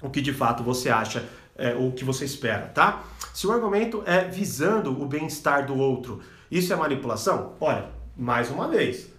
o 0.00 0.10
que 0.10 0.20
de 0.20 0.32
fato 0.32 0.64
você 0.64 0.90
acha, 0.90 1.24
é, 1.56 1.74
o 1.74 1.92
que 1.92 2.04
você 2.04 2.24
espera, 2.24 2.66
tá? 2.66 3.04
Se 3.32 3.46
o 3.46 3.52
argumento 3.52 4.02
é 4.04 4.24
visando 4.24 4.90
o 4.90 5.06
bem-estar 5.06 5.64
do 5.64 5.78
outro, 5.78 6.20
isso 6.50 6.72
é 6.72 6.76
manipulação? 6.76 7.54
Olha, 7.60 7.86
mais 8.16 8.50
uma 8.50 8.68
vez, 8.68 9.11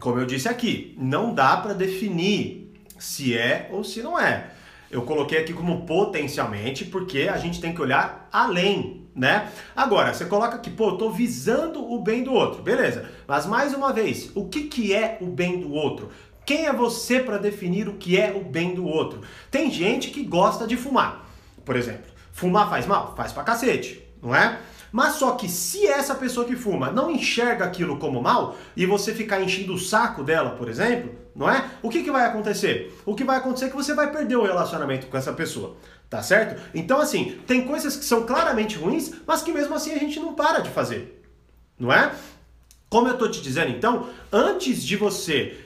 como 0.00 0.18
eu 0.18 0.26
disse 0.26 0.48
aqui, 0.48 0.96
não 0.98 1.34
dá 1.34 1.58
para 1.58 1.74
definir 1.74 2.72
se 2.98 3.36
é 3.36 3.68
ou 3.70 3.84
se 3.84 4.02
não 4.02 4.18
é. 4.18 4.50
Eu 4.90 5.02
coloquei 5.02 5.38
aqui 5.38 5.52
como 5.52 5.86
potencialmente, 5.86 6.84
porque 6.84 7.28
a 7.32 7.36
gente 7.36 7.60
tem 7.60 7.72
que 7.72 7.80
olhar 7.80 8.28
além, 8.32 9.08
né? 9.14 9.48
Agora, 9.76 10.12
você 10.12 10.24
coloca 10.24 10.56
aqui, 10.56 10.70
pô, 10.70 10.88
eu 10.88 10.98
tô 10.98 11.10
visando 11.10 11.80
o 11.80 12.02
bem 12.02 12.24
do 12.24 12.32
outro, 12.32 12.62
beleza. 12.62 13.08
Mas 13.28 13.46
mais 13.46 13.72
uma 13.72 13.92
vez, 13.92 14.32
o 14.34 14.48
que, 14.48 14.62
que 14.64 14.92
é 14.92 15.18
o 15.20 15.26
bem 15.26 15.60
do 15.60 15.72
outro? 15.72 16.10
Quem 16.44 16.66
é 16.66 16.72
você 16.72 17.20
para 17.20 17.38
definir 17.38 17.86
o 17.86 17.94
que 17.94 18.18
é 18.18 18.32
o 18.32 18.42
bem 18.42 18.74
do 18.74 18.84
outro? 18.84 19.20
Tem 19.50 19.70
gente 19.70 20.10
que 20.10 20.24
gosta 20.24 20.66
de 20.66 20.76
fumar, 20.76 21.28
por 21.64 21.76
exemplo. 21.76 22.10
Fumar 22.32 22.68
faz 22.68 22.86
mal? 22.86 23.14
Faz 23.14 23.32
pra 23.32 23.44
cacete, 23.44 24.02
não 24.20 24.34
é? 24.34 24.58
Mas 24.92 25.14
só 25.14 25.32
que 25.32 25.48
se 25.48 25.86
essa 25.86 26.14
pessoa 26.14 26.46
que 26.46 26.56
fuma 26.56 26.90
não 26.90 27.10
enxerga 27.10 27.64
aquilo 27.64 27.98
como 27.98 28.22
mal 28.22 28.56
e 28.76 28.86
você 28.86 29.14
ficar 29.14 29.40
enchendo 29.40 29.74
o 29.74 29.78
saco 29.78 30.22
dela, 30.22 30.50
por 30.50 30.68
exemplo, 30.68 31.14
não 31.34 31.48
é? 31.48 31.70
O 31.82 31.88
que, 31.88 32.02
que 32.02 32.10
vai 32.10 32.24
acontecer? 32.24 32.98
O 33.06 33.14
que 33.14 33.24
vai 33.24 33.38
acontecer 33.38 33.66
é 33.66 33.68
que 33.70 33.76
você 33.76 33.94
vai 33.94 34.10
perder 34.10 34.36
o 34.36 34.44
relacionamento 34.44 35.06
com 35.06 35.16
essa 35.16 35.32
pessoa. 35.32 35.76
Tá 36.08 36.22
certo? 36.22 36.60
Então, 36.74 37.00
assim, 37.00 37.38
tem 37.46 37.64
coisas 37.64 37.96
que 37.96 38.04
são 38.04 38.26
claramente 38.26 38.76
ruins, 38.76 39.12
mas 39.24 39.42
que 39.42 39.52
mesmo 39.52 39.74
assim 39.74 39.92
a 39.92 39.98
gente 39.98 40.18
não 40.18 40.34
para 40.34 40.58
de 40.58 40.68
fazer. 40.68 41.22
Não 41.78 41.92
é? 41.92 42.12
Como 42.88 43.06
eu 43.06 43.16
tô 43.16 43.28
te 43.28 43.40
dizendo, 43.40 43.70
então, 43.70 44.08
antes 44.32 44.82
de 44.82 44.96
você 44.96 45.56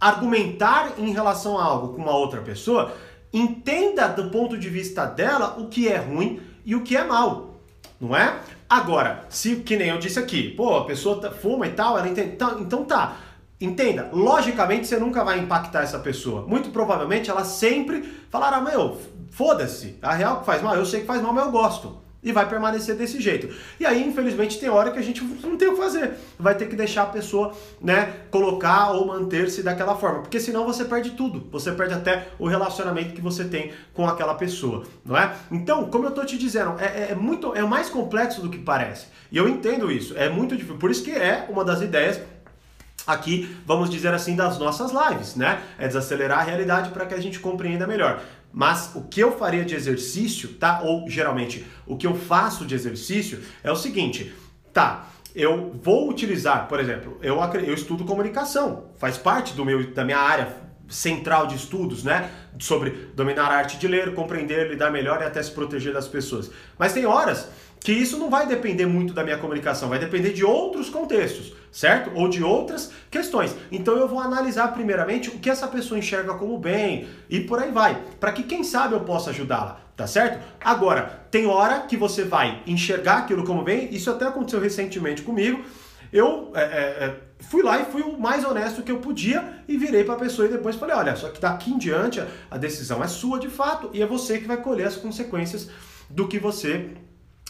argumentar 0.00 0.94
em 0.96 1.12
relação 1.12 1.58
a 1.58 1.64
algo 1.64 1.94
com 1.94 2.02
uma 2.02 2.16
outra 2.16 2.40
pessoa, 2.40 2.94
entenda 3.32 4.06
do 4.06 4.30
ponto 4.30 4.56
de 4.56 4.68
vista 4.68 5.04
dela 5.04 5.56
o 5.58 5.68
que 5.68 5.88
é 5.88 5.96
ruim 5.96 6.40
e 6.64 6.76
o 6.76 6.82
que 6.82 6.96
é 6.96 7.02
mal. 7.02 7.60
Não 8.00 8.16
é? 8.16 8.40
Agora, 8.70 9.24
se 9.28 9.56
que 9.56 9.76
nem 9.76 9.88
eu 9.88 9.98
disse 9.98 10.16
aqui, 10.16 10.50
pô, 10.50 10.76
a 10.76 10.84
pessoa 10.84 11.20
tá, 11.20 11.32
fuma 11.32 11.66
e 11.66 11.72
tal, 11.72 11.98
ela 11.98 12.08
entende. 12.08 12.34
Então, 12.34 12.60
então 12.60 12.84
tá. 12.84 13.16
Entenda, 13.60 14.08
logicamente 14.12 14.86
você 14.86 14.96
nunca 14.96 15.24
vai 15.24 15.40
impactar 15.40 15.82
essa 15.82 15.98
pessoa. 15.98 16.46
Muito 16.46 16.70
provavelmente 16.70 17.28
ela 17.28 17.44
sempre 17.44 18.24
falará, 18.30 18.60
meu, 18.60 18.96
foda-se, 19.32 19.98
a 20.00 20.14
real 20.14 20.38
que 20.38 20.46
faz 20.46 20.62
mal, 20.62 20.76
eu 20.76 20.86
sei 20.86 21.00
que 21.00 21.06
faz 21.06 21.20
mal, 21.20 21.32
mas 21.32 21.46
eu 21.46 21.50
gosto. 21.50 22.00
E 22.22 22.32
vai 22.32 22.48
permanecer 22.48 22.94
desse 22.94 23.20
jeito. 23.20 23.48
E 23.78 23.86
aí, 23.86 24.06
infelizmente, 24.06 24.58
tem 24.58 24.68
hora 24.68 24.90
que 24.90 24.98
a 24.98 25.02
gente 25.02 25.22
não 25.22 25.56
tem 25.56 25.68
o 25.68 25.72
que 25.72 25.78
fazer. 25.78 26.12
Vai 26.38 26.54
ter 26.54 26.68
que 26.68 26.76
deixar 26.76 27.04
a 27.04 27.06
pessoa, 27.06 27.52
né, 27.80 28.14
colocar 28.30 28.92
ou 28.92 29.06
manter-se 29.06 29.62
daquela 29.62 29.96
forma, 29.96 30.20
porque 30.20 30.38
senão 30.38 30.64
você 30.64 30.84
perde 30.84 31.10
tudo. 31.10 31.46
Você 31.50 31.72
perde 31.72 31.94
até 31.94 32.28
o 32.38 32.46
relacionamento 32.46 33.14
que 33.14 33.20
você 33.20 33.44
tem 33.44 33.72
com 33.94 34.06
aquela 34.06 34.34
pessoa, 34.34 34.84
não 35.04 35.16
é? 35.16 35.34
Então, 35.50 35.86
como 35.90 36.06
eu 36.06 36.10
tô 36.10 36.24
te 36.24 36.36
dizendo, 36.36 36.74
é, 36.78 36.84
é, 36.84 37.08
é 37.12 37.14
muito, 37.14 37.54
é 37.54 37.62
mais 37.62 37.88
complexo 37.88 38.40
do 38.40 38.50
que 38.50 38.58
parece. 38.58 39.06
E 39.32 39.36
eu 39.36 39.48
entendo 39.48 39.90
isso. 39.90 40.16
É 40.16 40.28
muito 40.28 40.56
difícil. 40.56 40.78
Por 40.78 40.90
isso 40.90 41.02
que 41.02 41.12
é 41.12 41.46
uma 41.48 41.64
das 41.64 41.80
ideias 41.80 42.20
aqui, 43.06 43.56
vamos 43.66 43.90
dizer 43.90 44.12
assim, 44.12 44.36
das 44.36 44.58
nossas 44.58 44.92
lives, 44.92 45.34
né? 45.34 45.60
É 45.78 45.86
desacelerar 45.86 46.40
a 46.40 46.42
realidade 46.42 46.90
para 46.90 47.06
que 47.06 47.14
a 47.14 47.20
gente 47.20 47.38
compreenda 47.38 47.86
melhor. 47.86 48.22
Mas 48.52 48.92
o 48.94 49.02
que 49.02 49.20
eu 49.20 49.36
faria 49.36 49.64
de 49.64 49.74
exercício, 49.74 50.54
tá? 50.54 50.80
Ou 50.82 51.08
geralmente 51.08 51.64
o 51.86 51.96
que 51.96 52.06
eu 52.06 52.14
faço 52.14 52.66
de 52.66 52.74
exercício 52.74 53.40
é 53.62 53.70
o 53.70 53.76
seguinte, 53.76 54.32
tá? 54.72 55.06
Eu 55.34 55.78
vou 55.80 56.10
utilizar, 56.10 56.66
por 56.66 56.80
exemplo, 56.80 57.18
eu, 57.22 57.38
eu 57.38 57.74
estudo 57.74 58.04
comunicação, 58.04 58.90
faz 58.98 59.16
parte 59.16 59.54
do 59.54 59.64
meu, 59.64 59.92
da 59.92 60.04
minha 60.04 60.18
área 60.18 60.56
central 60.88 61.46
de 61.46 61.54
estudos, 61.54 62.02
né? 62.02 62.30
Sobre 62.58 62.90
dominar 63.14 63.46
a 63.46 63.56
arte 63.58 63.78
de 63.78 63.86
ler, 63.86 64.12
compreender, 64.12 64.68
lidar 64.68 64.90
melhor 64.90 65.22
e 65.22 65.24
até 65.24 65.40
se 65.40 65.52
proteger 65.52 65.92
das 65.92 66.08
pessoas. 66.08 66.50
Mas 66.76 66.92
tem 66.92 67.06
horas 67.06 67.48
que 67.80 67.92
isso 67.92 68.18
não 68.18 68.28
vai 68.28 68.46
depender 68.46 68.84
muito 68.84 69.14
da 69.14 69.24
minha 69.24 69.38
comunicação, 69.38 69.88
vai 69.88 69.98
depender 69.98 70.32
de 70.32 70.44
outros 70.44 70.90
contextos, 70.90 71.54
certo? 71.72 72.10
Ou 72.14 72.28
de 72.28 72.44
outras 72.44 72.92
questões. 73.10 73.56
Então 73.72 73.96
eu 73.96 74.06
vou 74.06 74.20
analisar 74.20 74.68
primeiramente 74.68 75.30
o 75.30 75.38
que 75.38 75.48
essa 75.48 75.66
pessoa 75.66 75.98
enxerga 75.98 76.34
como 76.34 76.58
bem 76.58 77.08
e 77.28 77.40
por 77.40 77.58
aí 77.58 77.72
vai, 77.72 77.98
para 78.20 78.32
que 78.32 78.42
quem 78.42 78.62
sabe 78.62 78.94
eu 78.94 79.00
possa 79.00 79.30
ajudá-la, 79.30 79.80
tá 79.96 80.06
certo? 80.06 80.44
Agora, 80.60 81.24
tem 81.30 81.46
hora 81.46 81.80
que 81.80 81.96
você 81.96 82.22
vai 82.22 82.62
enxergar 82.66 83.18
aquilo 83.18 83.44
como 83.44 83.62
bem, 83.62 83.88
isso 83.94 84.10
até 84.10 84.26
aconteceu 84.26 84.60
recentemente 84.60 85.22
comigo. 85.22 85.64
Eu 86.12 86.50
é, 86.54 86.62
é, 86.62 87.04
é 87.04 87.16
fui 87.38 87.62
lá 87.62 87.80
e 87.80 87.84
fui 87.86 88.02
o 88.02 88.18
mais 88.18 88.44
honesto 88.44 88.82
que 88.82 88.92
eu 88.92 88.98
podia 88.98 89.62
e 89.66 89.78
virei 89.78 90.04
para 90.04 90.14
a 90.14 90.18
pessoa 90.18 90.46
e 90.46 90.50
depois 90.50 90.76
falei: 90.76 90.94
olha, 90.94 91.16
só 91.16 91.30
que 91.30 91.40
daqui 91.40 91.70
em 91.70 91.78
diante 91.78 92.22
a 92.50 92.58
decisão 92.58 93.02
é 93.02 93.06
sua 93.06 93.38
de 93.38 93.48
fato 93.48 93.88
e 93.94 94.02
é 94.02 94.06
você 94.06 94.38
que 94.38 94.46
vai 94.46 94.58
colher 94.58 94.88
as 94.88 94.96
consequências 94.96 95.70
do 96.10 96.26
que 96.26 96.38
você 96.38 96.90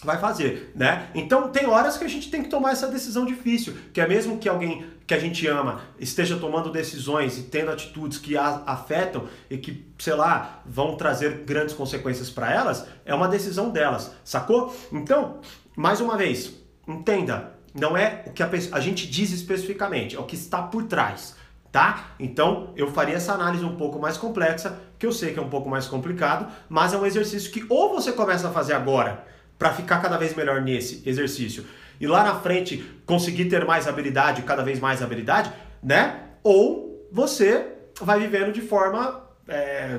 vai 0.03 0.19
fazer, 0.19 0.73
né? 0.75 1.09
Então 1.15 1.49
tem 1.49 1.67
horas 1.67 1.97
que 1.97 2.05
a 2.05 2.09
gente 2.09 2.31
tem 2.31 2.43
que 2.43 2.49
tomar 2.49 2.73
essa 2.73 2.89
decisão 2.89 3.25
difícil, 3.25 3.75
que 3.93 4.01
é 4.01 4.09
mesmo 4.09 4.39
que 4.39 4.49
alguém 4.49 4.85
que 5.07 5.15
a 5.15 5.19
gente 5.19 5.47
ama 5.47 5.81
esteja 5.99 6.37
tomando 6.37 6.71
decisões 6.71 7.37
e 7.37 7.43
tendo 7.43 7.71
atitudes 7.71 8.17
que 8.17 8.37
a 8.37 8.63
afetam 8.65 9.25
e 9.51 9.59
que, 9.59 9.85
sei 9.99 10.15
lá, 10.15 10.63
vão 10.65 10.97
trazer 10.97 11.39
grandes 11.45 11.75
consequências 11.75 12.31
para 12.31 12.53
elas, 12.53 12.87
é 13.05 13.13
uma 13.13 13.27
decisão 13.27 13.71
delas, 13.71 14.13
sacou? 14.25 14.75
Então, 14.93 15.41
mais 15.77 16.01
uma 16.01 16.17
vez, 16.17 16.55
entenda, 16.87 17.55
não 17.75 17.97
é 17.97 18.23
o 18.27 18.31
que 18.31 18.43
a, 18.43 18.49
a 18.73 18.81
gente 18.81 19.09
diz 19.09 19.33
especificamente, 19.33 20.15
é 20.15 20.21
o 20.21 20.25
que 20.25 20.37
está 20.37 20.63
por 20.63 20.85
trás, 20.85 21.35
tá? 21.73 22.15
Então, 22.19 22.73
eu 22.77 22.93
faria 22.93 23.17
essa 23.17 23.33
análise 23.33 23.65
um 23.65 23.77
pouco 23.77 23.99
mais 23.99 24.17
complexa, 24.17 24.79
que 24.97 25.07
eu 25.07 25.13
sei 25.13 25.33
que 25.33 25.41
é 25.41 25.43
um 25.43 25.51
pouco 25.51 25.69
mais 25.69 25.87
complicado, 25.89 26.51
mas 26.69 26.93
é 26.93 26.97
um 26.97 27.05
exercício 27.05 27.51
que 27.51 27.65
ou 27.69 27.93
você 27.93 28.13
começa 28.13 28.49
a 28.49 28.53
fazer 28.53 28.75
agora, 28.75 29.25
para 29.61 29.75
ficar 29.75 30.01
cada 30.01 30.17
vez 30.17 30.35
melhor 30.35 30.63
nesse 30.63 31.07
exercício 31.07 31.67
e 32.01 32.07
lá 32.07 32.25
na 32.25 32.41
frente 32.41 32.79
conseguir 33.05 33.45
ter 33.45 33.63
mais 33.67 33.87
habilidade, 33.87 34.41
cada 34.41 34.63
vez 34.63 34.81
mais 34.81 35.03
habilidade, 35.03 35.53
né? 35.83 36.19
Ou 36.43 37.07
você 37.13 37.67
vai 38.01 38.19
vivendo 38.19 38.53
de 38.53 38.63
forma, 38.63 39.23
é, 39.47 39.99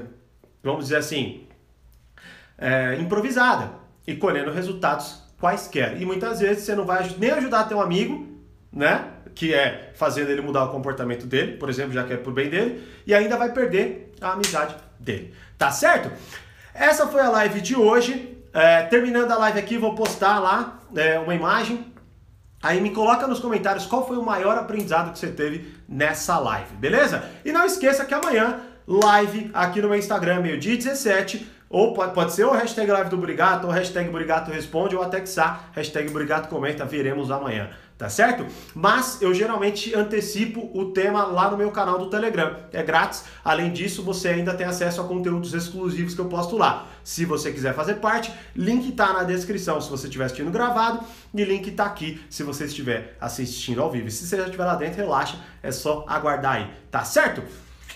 vamos 0.63 0.85
dizer 0.85 0.95
assim, 0.95 1.47
é, 2.57 2.95
improvisada 2.95 3.73
e 4.07 4.15
colhendo 4.15 4.49
resultados 4.51 5.21
quaisquer. 5.39 6.01
E 6.01 6.05
muitas 6.07 6.39
vezes 6.39 6.63
você 6.63 6.73
não 6.73 6.83
vai 6.83 7.15
nem 7.19 7.29
ajudar 7.29 7.65
teu 7.65 7.79
amigo, 7.79 8.27
né? 8.73 9.09
Que 9.35 9.53
é 9.53 9.91
fazendo 9.93 10.31
ele 10.31 10.41
mudar 10.41 10.63
o 10.63 10.71
comportamento 10.71 11.27
dele, 11.27 11.57
por 11.57 11.69
exemplo, 11.69 11.93
já 11.93 12.03
que 12.03 12.13
é 12.13 12.17
pro 12.17 12.31
bem 12.31 12.49
dele, 12.49 12.83
e 13.05 13.13
ainda 13.13 13.37
vai 13.37 13.53
perder 13.53 14.11
a 14.19 14.31
amizade 14.31 14.75
dele. 14.99 15.35
Tá 15.55 15.69
certo? 15.69 16.11
Essa 16.73 17.05
foi 17.05 17.21
a 17.21 17.29
live 17.29 17.61
de 17.61 17.75
hoje. 17.75 18.30
É, 18.53 18.83
terminando 18.83 19.31
a 19.31 19.37
live 19.37 19.59
aqui, 19.59 19.77
vou 19.77 19.95
postar 19.95 20.39
lá 20.39 20.79
é, 20.95 21.17
uma 21.19 21.33
imagem. 21.33 21.85
Aí 22.61 22.79
me 22.79 22.91
coloca 22.91 23.25
nos 23.25 23.39
comentários 23.39 23.85
qual 23.85 24.07
foi 24.07 24.17
o 24.17 24.23
maior 24.23 24.57
aprendizado 24.57 25.11
que 25.11 25.17
você 25.17 25.27
teve 25.27 25.73
nessa 25.87 26.37
live, 26.37 26.75
beleza? 26.75 27.23
E 27.43 27.51
não 27.51 27.65
esqueça 27.65 28.05
que 28.05 28.13
amanhã, 28.13 28.59
live 28.87 29.49
aqui 29.53 29.81
no 29.81 29.89
meu 29.89 29.97
Instagram, 29.97 30.41
meio-dia 30.41 30.75
17, 30.75 31.49
ou 31.69 31.93
pode, 31.93 32.13
pode 32.13 32.33
ser 32.33 32.45
o 32.45 32.51
hashtag 32.51 32.91
live 32.91 33.09
do 33.09 33.17
Brigato, 33.17 33.65
ou 33.65 33.73
hashtag 33.73 34.09
Brigato 34.11 34.51
responde, 34.51 34.95
ou 34.95 35.01
até 35.01 35.21
que 35.21 35.29
hashtag 35.73 36.11
Brigato 36.11 36.49
comenta, 36.49 36.85
veremos 36.85 37.31
amanhã 37.31 37.71
tá 38.01 38.09
certo? 38.09 38.47
Mas 38.73 39.21
eu 39.21 39.31
geralmente 39.31 39.93
antecipo 39.93 40.71
o 40.73 40.85
tema 40.85 41.23
lá 41.23 41.51
no 41.51 41.55
meu 41.55 41.69
canal 41.69 41.99
do 41.99 42.09
Telegram. 42.09 42.55
É 42.73 42.81
grátis. 42.81 43.25
Além 43.45 43.71
disso, 43.71 44.01
você 44.01 44.29
ainda 44.29 44.55
tem 44.55 44.65
acesso 44.65 44.99
a 45.01 45.03
conteúdos 45.03 45.53
exclusivos 45.53 46.15
que 46.15 46.19
eu 46.19 46.25
posto 46.25 46.57
lá. 46.57 46.87
Se 47.03 47.25
você 47.25 47.51
quiser 47.51 47.75
fazer 47.75 47.95
parte, 47.95 48.33
link 48.55 48.91
tá 48.93 49.13
na 49.13 49.21
descrição 49.21 49.79
se 49.79 49.87
você 49.87 50.07
estiver 50.07 50.25
assistindo 50.25 50.49
gravado 50.49 51.05
e 51.31 51.43
link 51.43 51.69
tá 51.69 51.85
aqui 51.85 52.19
se 52.27 52.41
você 52.41 52.65
estiver 52.65 53.15
assistindo 53.21 53.79
ao 53.83 53.91
vivo. 53.91 54.07
E 54.07 54.11
se 54.11 54.25
você 54.25 54.35
já 54.35 54.45
estiver 54.45 54.65
lá 54.65 54.73
dentro, 54.73 54.97
relaxa, 54.97 55.37
é 55.61 55.71
só 55.71 56.03
aguardar 56.07 56.55
aí, 56.55 56.71
tá 56.89 57.03
certo? 57.03 57.43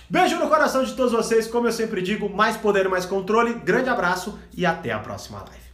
Beijo 0.07 0.37
no 0.37 0.47
coração 0.47 0.83
de 0.83 0.93
todos 0.93 1.13
vocês, 1.13 1.47
como 1.47 1.67
eu 1.67 1.71
sempre 1.71 1.99
digo, 2.03 2.29
mais 2.29 2.55
poder, 2.55 2.87
mais 2.87 3.07
controle. 3.07 3.55
Grande 3.55 3.89
abraço 3.89 4.37
e 4.55 4.67
até 4.67 4.91
a 4.91 4.99
próxima 4.99 5.39
live. 5.39 5.64